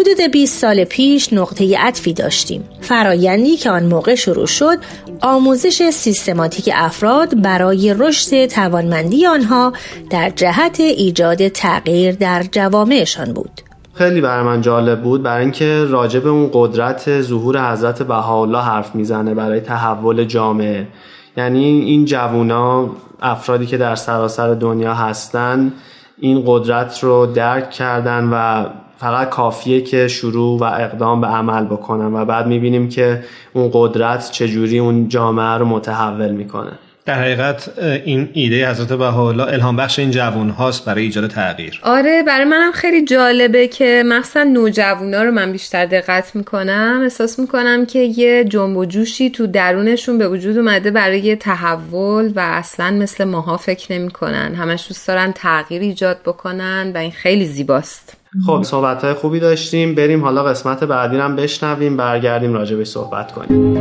حدود 0.00 0.20
20 0.32 0.60
سال 0.60 0.84
پیش 0.84 1.32
نقطه 1.32 1.78
عطفی 1.78 2.12
داشتیم. 2.12 2.64
فرایندی 2.80 3.56
که 3.56 3.70
آن 3.70 3.84
موقع 3.84 4.14
شروع 4.14 4.46
شد 4.46 4.78
آموزش 5.22 5.90
سیستماتیک 5.90 6.70
افراد 6.74 7.42
برای 7.42 7.94
رشد 7.98 8.46
توانمندی 8.46 9.26
آنها 9.26 9.72
در 10.10 10.30
جهت 10.30 10.80
ایجاد 10.80 11.48
تغییر 11.48 12.14
در 12.14 12.42
جوامعشان 12.52 13.32
بود. 13.32 13.50
خیلی 13.94 14.20
برای 14.20 14.44
من 14.44 14.60
جالب 14.60 15.02
بود 15.02 15.22
برای 15.22 15.42
اینکه 15.42 15.84
راجع 15.84 16.20
به 16.20 16.28
اون 16.28 16.50
قدرت 16.52 17.20
ظهور 17.20 17.72
حضرت 17.72 18.02
بهاءالله 18.02 18.62
حرف 18.62 18.94
می‌زنه 18.94 19.34
برای 19.34 19.60
تحول 19.60 20.24
جامعه 20.24 20.88
یعنی 21.36 21.64
این 21.64 22.04
جوونا 22.04 22.90
افرادی 23.22 23.66
که 23.66 23.76
در 23.76 23.94
سراسر 23.94 24.54
دنیا 24.54 24.94
هستن 24.94 25.72
این 26.18 26.42
قدرت 26.46 27.04
رو 27.04 27.26
درک 27.26 27.70
کردن 27.70 28.24
و 28.32 28.66
فقط 29.00 29.28
کافیه 29.28 29.80
که 29.80 30.08
شروع 30.08 30.58
و 30.58 30.64
اقدام 30.64 31.20
به 31.20 31.26
عمل 31.26 31.64
بکنن 31.64 32.14
و 32.14 32.24
بعد 32.24 32.46
می‌بینیم 32.46 32.88
که 32.88 33.24
اون 33.52 33.70
قدرت 33.72 34.30
چجوری 34.30 34.78
اون 34.78 35.08
جامعه 35.08 35.58
رو 35.58 35.64
متحول 35.64 36.30
می‌کنه. 36.30 36.72
در 37.06 37.14
حقیقت 37.14 37.78
این 38.04 38.28
ایده 38.32 38.70
حضرت 38.70 38.92
بهاءالله 38.92 39.52
الهام 39.52 39.76
بخش 39.76 39.98
این 39.98 40.10
جوان 40.10 40.50
هاست 40.50 40.84
برای 40.84 41.02
ایجاد 41.02 41.30
تغییر. 41.30 41.80
آره 41.82 42.22
برای 42.26 42.44
منم 42.44 42.72
خیلی 42.72 43.04
جالبه 43.04 43.68
که 43.68 44.02
مخصوصا 44.06 44.42
نوجوانا 44.42 45.22
رو 45.22 45.30
من 45.30 45.52
بیشتر 45.52 45.86
دقت 45.86 46.36
می‌کنم. 46.36 47.00
احساس 47.02 47.38
می‌کنم 47.38 47.86
که 47.86 47.98
یه 47.98 48.44
جنب 48.44 48.76
و 48.76 48.84
جوشی 48.84 49.30
تو 49.30 49.46
درونشون 49.46 50.18
به 50.18 50.28
وجود 50.28 50.58
اومده 50.58 50.90
برای 50.90 51.36
تحول 51.36 52.32
و 52.36 52.40
اصلا 52.40 52.90
مثل 52.90 53.24
ماها 53.24 53.56
فکر 53.56 53.92
نمی‌کنن. 53.92 54.54
همش 54.54 54.88
دوست 54.88 55.08
دارن 55.08 55.32
تغییر 55.32 55.82
ایجاد 55.82 56.18
بکنن 56.24 56.92
و 56.94 56.98
این 56.98 57.10
خیلی 57.10 57.46
زیباست. 57.46 58.19
خب 58.46 58.62
صحبت 58.62 59.04
های 59.04 59.14
خوبی 59.14 59.40
داشتیم. 59.40 59.94
بریم 59.94 60.24
حالا 60.24 60.42
قسمت 60.42 60.84
بعدی 60.84 61.16
رو 61.16 61.22
هم 61.22 61.36
بشنویم 61.36 61.96
برگردیم 61.96 62.52
راجع 62.54 62.76
به 62.76 62.84
صحبت 62.84 63.32
کنیم. 63.32 63.76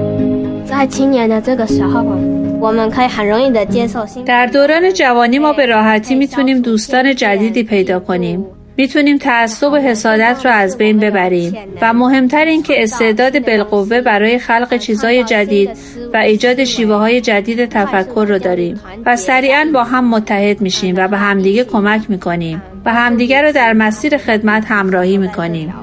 در 4.25 4.45
دوران 4.45 4.93
جوانی 4.93 5.39
ما 5.39 5.53
به 5.53 5.65
راحتی 5.65 6.15
می‌تونیم 6.15 6.61
دوستان 6.61 7.15
جدیدی 7.15 7.63
پیدا 7.63 7.99
کنیم. 7.99 8.45
می‌تونیم 8.79 9.17
تعصب 9.17 9.71
و 9.71 9.75
حسادت 9.75 10.41
رو 10.45 10.51
از 10.51 10.77
بین 10.77 10.99
ببریم. 10.99 11.53
و 11.81 11.93
مهمتر 11.93 12.45
این 12.45 12.63
که 12.63 12.83
استعداد 12.83 13.45
بالقوه 13.45 14.01
برای 14.01 14.39
خلق 14.39 14.77
چیزهای 14.77 15.23
جدید 15.23 15.69
و 16.13 16.17
ایجاد 16.17 16.63
شیوه 16.63 16.95
های 16.95 17.21
جدید 17.21 17.65
تفکر 17.65 18.25
رو 18.29 18.39
داریم. 18.39 18.79
و 19.05 19.15
سریعا 19.15 19.69
با 19.73 19.83
هم 19.83 20.09
متحد 20.09 20.61
میشیم 20.61 20.95
و 20.97 21.07
به 21.07 21.17
همدیگه 21.17 21.63
کمک 21.63 22.01
می‌کنیم. 22.09 22.61
و 22.85 22.93
همدیگه 22.93 23.41
رو 23.41 23.51
در 23.51 23.73
مسیر 23.73 24.17
خدمت 24.17 24.65
همراهی 24.67 25.17
می‌کنیم. 25.17 25.73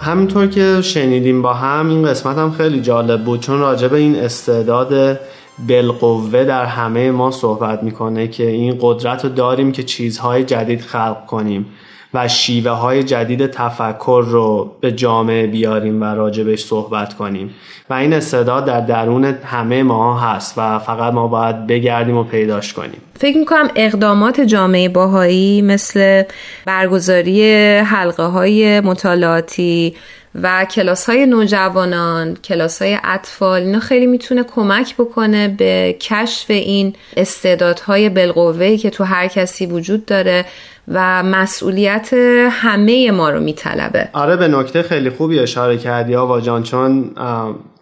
همینطور 0.00 0.46
که 0.46 0.82
شنیدیم 0.82 1.42
با 1.42 1.54
هم 1.54 1.88
این 1.88 2.02
قسمت 2.06 2.38
هم 2.38 2.50
خیلی 2.50 2.80
جالب 2.80 3.24
بود 3.24 3.40
چون 3.40 3.58
راجع 3.58 3.88
به 3.88 3.96
این 3.96 4.16
استعداد 4.16 5.20
بالقوه 5.68 6.44
در 6.44 6.64
همه 6.64 7.10
ما 7.10 7.30
صحبت 7.30 7.82
می‌کنه 7.82 8.28
که 8.28 8.46
این 8.46 8.78
قدرت 8.80 9.24
رو 9.24 9.30
داریم 9.30 9.72
که 9.72 9.82
چیزهای 9.82 10.44
جدید 10.44 10.80
خلق 10.80 11.26
کنیم. 11.26 11.66
و 12.14 12.28
شیوه 12.28 12.70
های 12.70 13.02
جدید 13.02 13.46
تفکر 13.46 14.24
رو 14.26 14.72
به 14.80 14.92
جامعه 14.92 15.46
بیاریم 15.46 16.02
و 16.02 16.04
راجبش 16.04 16.64
صحبت 16.64 17.14
کنیم. 17.14 17.54
و 17.90 17.94
این 17.94 18.12
استعداد 18.12 18.64
در 18.64 18.80
درون 18.80 19.24
همه 19.24 19.82
ما 19.82 20.20
هست 20.20 20.54
و 20.56 20.78
فقط 20.78 21.12
ما 21.12 21.28
باید 21.28 21.66
بگردیم 21.66 22.16
و 22.16 22.24
پیداش 22.24 22.72
کنیم. 22.72 23.00
فکر 23.18 23.38
می‌کنم 23.38 23.68
اقدامات 23.76 24.40
جامعه 24.40 24.88
باهایی 24.88 25.62
مثل 25.62 26.22
برگزاری 26.66 27.42
حلقه 27.78 28.22
های 28.22 28.80
مطالعاتی 28.80 29.94
و 30.34 30.64
کلاس 30.64 31.10
های 31.10 31.26
نوجوانان 31.26 32.34
کلاس 32.34 32.82
های 32.82 32.98
اطفال 33.04 33.62
اینا 33.62 33.80
خیلی 33.80 34.06
می‌تونه 34.06 34.42
کمک 34.42 34.94
بکنه 34.94 35.48
به 35.48 35.96
کشف 36.00 36.50
این 36.50 36.94
استعدادهای 37.16 38.08
بالقوه‌ای 38.08 38.78
که 38.78 38.90
تو 38.90 39.04
هر 39.04 39.26
کسی 39.26 39.66
وجود 39.66 40.06
داره 40.06 40.44
و 40.88 41.22
مسئولیت 41.22 42.10
همه 42.50 43.10
ما 43.10 43.30
رو 43.30 43.40
میطلبه. 43.40 44.08
آره 44.12 44.36
به 44.36 44.48
نکته 44.48 44.82
خیلی 44.82 45.10
خوبی 45.10 45.38
اشاره 45.38 45.78
کردی 45.78 46.16
آوا 46.16 46.40
جان 46.40 46.62
چون 46.62 47.10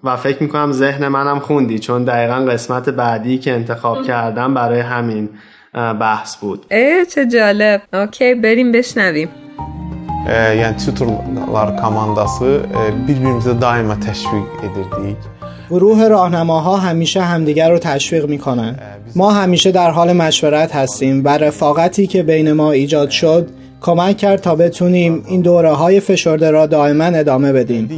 و 0.04 0.16
فکر 0.16 0.42
می‌کنم 0.42 0.72
ذهن 0.72 1.08
منم 1.08 1.38
خوندی 1.38 1.78
چون 1.78 2.04
دقیقا 2.04 2.34
قسمت 2.34 2.88
بعدی 2.88 3.38
که 3.38 3.52
انتخاب 3.52 4.02
کردم 4.02 4.54
برای 4.54 4.80
همین 4.80 5.28
بحث 5.74 6.36
بود. 6.36 6.66
اه 6.70 7.04
چه 7.04 7.26
جالب. 7.26 7.82
اوکی 7.92 8.34
بریم 8.34 8.72
بشنویم. 8.72 9.28
Yəni 10.32 10.76
tutorlar 10.84 11.76
komandası 11.82 12.50
bir-birimizə 13.06 13.60
daima 13.60 13.96
təşviq 14.08 14.46
edirdik. 14.66 15.20
گروه 15.70 16.08
راهنماها 16.08 16.76
همیشه 16.76 17.20
همدیگر 17.22 17.70
رو 17.70 17.78
تشویق 17.78 18.28
می‌کنن 18.28 18.76
ما 19.16 19.30
همیشه 19.30 19.70
در 19.70 19.90
حال 19.90 20.12
مشورت 20.12 20.74
هستیم 20.74 21.24
و 21.24 21.28
رفاقتی 21.28 22.06
که 22.06 22.22
بین 22.22 22.52
ما 22.52 22.72
ایجاد 22.72 23.10
شد 23.10 23.48
کمک 23.86 24.16
کرد 24.16 24.40
تا 24.40 24.54
بتونیم 24.54 25.24
این 25.26 25.40
دوره 25.40 25.72
های 25.72 26.00
فشرده 26.00 26.50
را 26.50 26.66
دائما 26.66 27.04
ادامه 27.04 27.52
بدیم. 27.52 27.88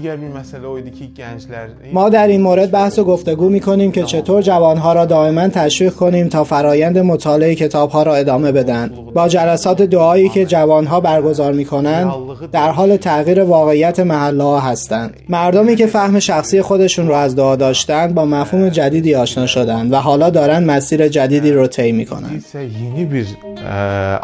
ما 1.93 2.09
در 2.09 2.27
این 2.27 2.43
مورد 2.43 2.71
بحث 2.71 2.99
و 2.99 3.05
گفتگو 3.05 3.49
می 3.49 3.61
کنیم 3.61 3.93
که 3.93 4.03
چطور 4.03 4.43
جوانها 4.43 4.93
را 4.93 5.05
دائما 5.05 5.49
تشویق 5.49 5.95
کنیم 5.95 6.29
تا 6.29 6.45
فرایند 6.45 6.99
مطالعه 6.99 7.55
کتاب 7.55 7.91
ها 7.91 8.03
را 8.03 8.15
ادامه 8.15 8.53
بدن. 8.53 8.91
با 9.15 9.29
جلسات 9.29 9.83
دعایی 9.83 10.29
که 10.29 10.47
جوانها 10.47 11.01
برگزار 11.01 11.53
می 11.53 11.65
کنند 11.65 12.13
در 12.53 12.71
حال 12.71 12.97
تغییر 12.97 13.43
واقعیت 13.43 14.01
محله 14.01 14.45
ها 14.45 14.61
هستند. 14.61 15.17
مردمی 15.29 15.77
که 15.77 15.87
فهم 15.87 16.19
شخصی 16.19 16.63
خودشون 16.63 17.09
را 17.09 17.19
از 17.19 17.37
دعا 17.37 17.57
داشتند 17.57 18.15
با 18.15 18.25
مفهوم 18.25 18.69
جدیدی 18.69 19.15
آشنا 19.15 19.47
شدند 19.47 19.93
و 19.93 19.97
حالا 19.97 20.31
دارند 20.31 20.71
مسیر 20.71 21.09
جدیدی 21.09 21.53
رو 21.53 21.67
طی 21.67 21.93
می 21.93 22.07
کنند 22.07 22.45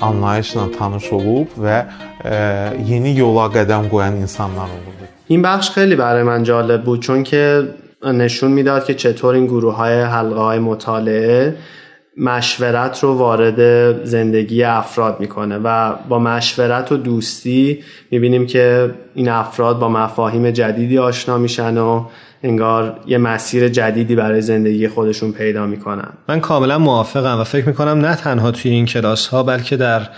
anlayışla 0.09 0.71
tanış 0.79 1.13
olub 1.13 1.49
və 1.65 1.79
yeni 2.91 3.13
yola 3.19 3.47
qədəm 3.57 3.89
qoyan 3.93 4.17
insanlar 4.25 4.69
olurdu. 4.77 5.05
این 5.29 5.43
بخش 5.43 5.71
خیلی 5.71 5.97
برای 5.97 6.23
من 6.23 6.43
جالب 6.43 6.83
بود 6.83 7.01
چون 7.01 7.23
که 7.23 7.69
نشون 8.05 8.51
می‌داد 8.51 8.85
که 8.85 8.95
چطور 8.95 9.35
این 9.35 9.47
گروه 9.47 9.77
های 9.77 10.01
حلقه 10.01 10.41
های 10.41 10.59
مطالعه 10.59 11.57
مشورت 12.17 13.01
رو 13.05 13.15
وارد 13.15 13.61
زندگی 14.05 14.63
افراد 14.63 15.21
می‌کنه 15.21 15.59
و 15.59 15.95
با 16.09 16.19
مشورت 16.19 16.93
و 16.93 16.97
دوستی 16.97 17.85
می‌بینیم 18.11 18.47
که 18.47 18.91
این 19.15 19.29
افراد 19.29 19.79
با 19.79 19.89
مفاهیم 19.89 20.51
جدیدی 20.51 20.99
آشنا 20.99 21.39
میشن 21.39 21.79
و 21.79 22.05
انگار 22.45 23.01
یه 23.07 23.19
مسیر 23.19 23.69
جدیدی 23.69 24.17
برای 24.17 24.41
زندگی 24.41 24.89
خودشون 24.89 25.33
پیدا 25.33 25.67
می‌کنن. 25.67 26.09
من 26.29 26.41
کاملا 26.41 26.79
موافقم 26.79 27.41
و 27.41 27.45
فکر 27.45 27.69
می‌کنم 27.69 27.99
نه 27.99 28.15
تنها 28.15 28.51
توی 28.51 28.71
این 28.71 28.87
کلاس 28.87 29.27
ها 29.27 29.43
بلکه 29.43 29.77
در 29.77 30.09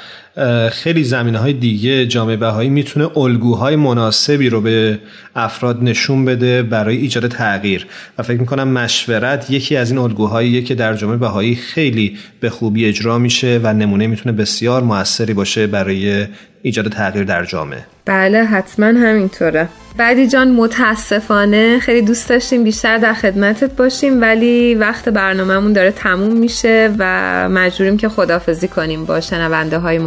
خیلی 0.72 1.04
زمینه 1.04 1.38
های 1.38 1.52
دیگه 1.52 2.06
جامعه 2.06 2.36
بهایی 2.36 2.70
می‌تونه 2.70 3.18
الگوهای 3.18 3.76
مناسبی 3.76 4.48
رو 4.48 4.60
به 4.60 4.98
افراد 5.36 5.82
نشون 5.82 6.24
بده 6.24 6.62
برای 6.62 6.96
ایجاد 6.96 7.28
تغییر. 7.28 7.86
و 8.18 8.22
فکر 8.22 8.40
می‌کنم 8.40 8.68
مشورت 8.68 9.50
یکی 9.50 9.76
از 9.76 9.90
این 9.90 9.98
الگوهاییه 9.98 10.62
که 10.62 10.74
در 10.74 10.94
جامعه 10.94 11.16
بهایی 11.16 11.54
خیلی 11.54 12.18
به 12.40 12.50
خوبی 12.50 12.84
اجرا 12.84 13.18
میشه 13.18 13.60
و 13.62 13.72
نمونه 13.72 14.06
می‌تونه 14.06 14.36
بسیار 14.36 14.82
موثری 14.82 15.34
باشه 15.34 15.66
برای 15.66 16.26
ایجاد 16.62 16.88
تغییر 16.88 17.24
در 17.24 17.44
جامعه. 17.44 17.84
بله 18.04 18.44
حتما 18.44 18.86
همینطوره. 18.86 19.68
بعدی 19.96 20.28
جان 20.28 20.50
متاسفانه 20.50 21.78
خیلی 21.78 22.02
دوست 22.02 22.28
داشتیم 22.28 22.64
بیشتر 22.64 22.98
در 22.98 23.14
خدمتت 23.14 23.76
باشیم 23.76 24.20
ولی 24.20 24.74
وقت 24.74 25.08
برنامهمون 25.08 25.72
داره 25.72 25.90
تموم 25.90 26.36
میشه 26.36 26.94
و 26.98 27.48
مجبوریم 27.48 27.96
که 27.96 28.08
خدافزی 28.08 28.68
کنیم 28.68 29.04
با 29.04 29.20
شنونده 29.20 29.78
های 29.78 29.98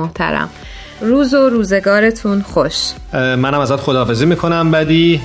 روز 1.02 1.34
و 1.34 1.50
روزگارتون 1.50 2.42
خوش. 2.42 2.92
منم 3.14 3.60
ازت 3.60 3.76
خداحافظی 3.76 4.26
می‌کنم 4.26 4.72
بعدی 4.72 5.22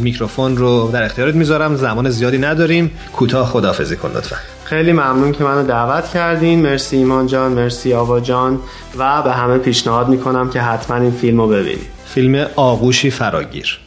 میکروفون 0.00 0.56
رو 0.56 0.90
در 0.92 1.02
اختیارت 1.02 1.34
می‌ذارم. 1.34 1.76
زمان 1.76 2.10
زیادی 2.10 2.38
نداریم. 2.38 2.90
کوتاه 3.12 3.46
خداحافظی 3.46 3.96
کن 3.96 4.08
لطفا. 4.08 4.36
خیلی 4.64 4.92
ممنون 4.92 5.32
که 5.32 5.44
منو 5.44 5.66
دعوت 5.66 6.08
کردین. 6.08 6.62
مرسی 6.62 6.96
ایمان 6.96 7.26
جان 7.26 7.52
مرسی 7.52 7.94
آوا 7.94 8.20
جان 8.20 8.60
و 8.98 9.22
به 9.22 9.32
همه 9.32 9.58
پیشنهاد 9.58 10.08
می‌کنم 10.08 10.50
که 10.50 10.60
حتما 10.60 10.96
این 10.96 11.10
فیلم 11.10 11.40
رو 11.40 11.48
ببینید. 11.48 11.86
فیلم 12.04 12.46
آغوشی 12.56 13.10
فراگیر. 13.10 13.80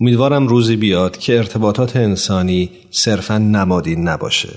امیدوارم 0.00 0.46
روزی 0.46 0.76
بیاد 0.76 1.16
که 1.16 1.36
ارتباطات 1.36 1.96
انسانی 1.96 2.70
صرفا 2.90 3.38
نمادین 3.38 4.08
نباشه. 4.08 4.48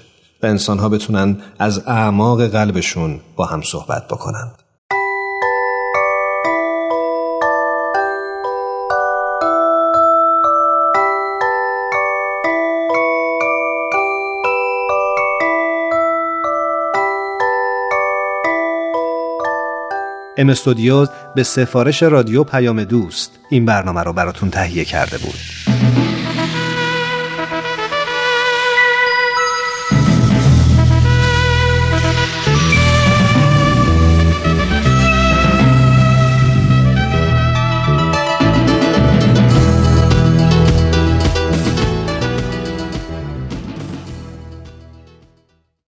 و 0.44 0.46
انسانها 0.46 0.90
بتونن 0.90 1.38
از 1.60 1.88
اعماق 1.88 2.48
قلبشون 2.48 3.20
با 3.36 3.46
هم 3.46 3.62
صحبت 3.62 4.08
بکنن. 4.08 4.52
ام 20.38 20.50
استودیو 20.50 21.08
به 21.36 21.44
سفارش 21.44 22.04
رادیو 22.04 22.44
پیام 22.44 22.84
دوست 22.84 23.40
این 23.50 23.66
برنامه 23.66 24.04
رو 24.04 24.14
براتون 24.14 24.50
تهیه 24.50 24.86
کرده 24.86 25.18
بود. 25.18 25.36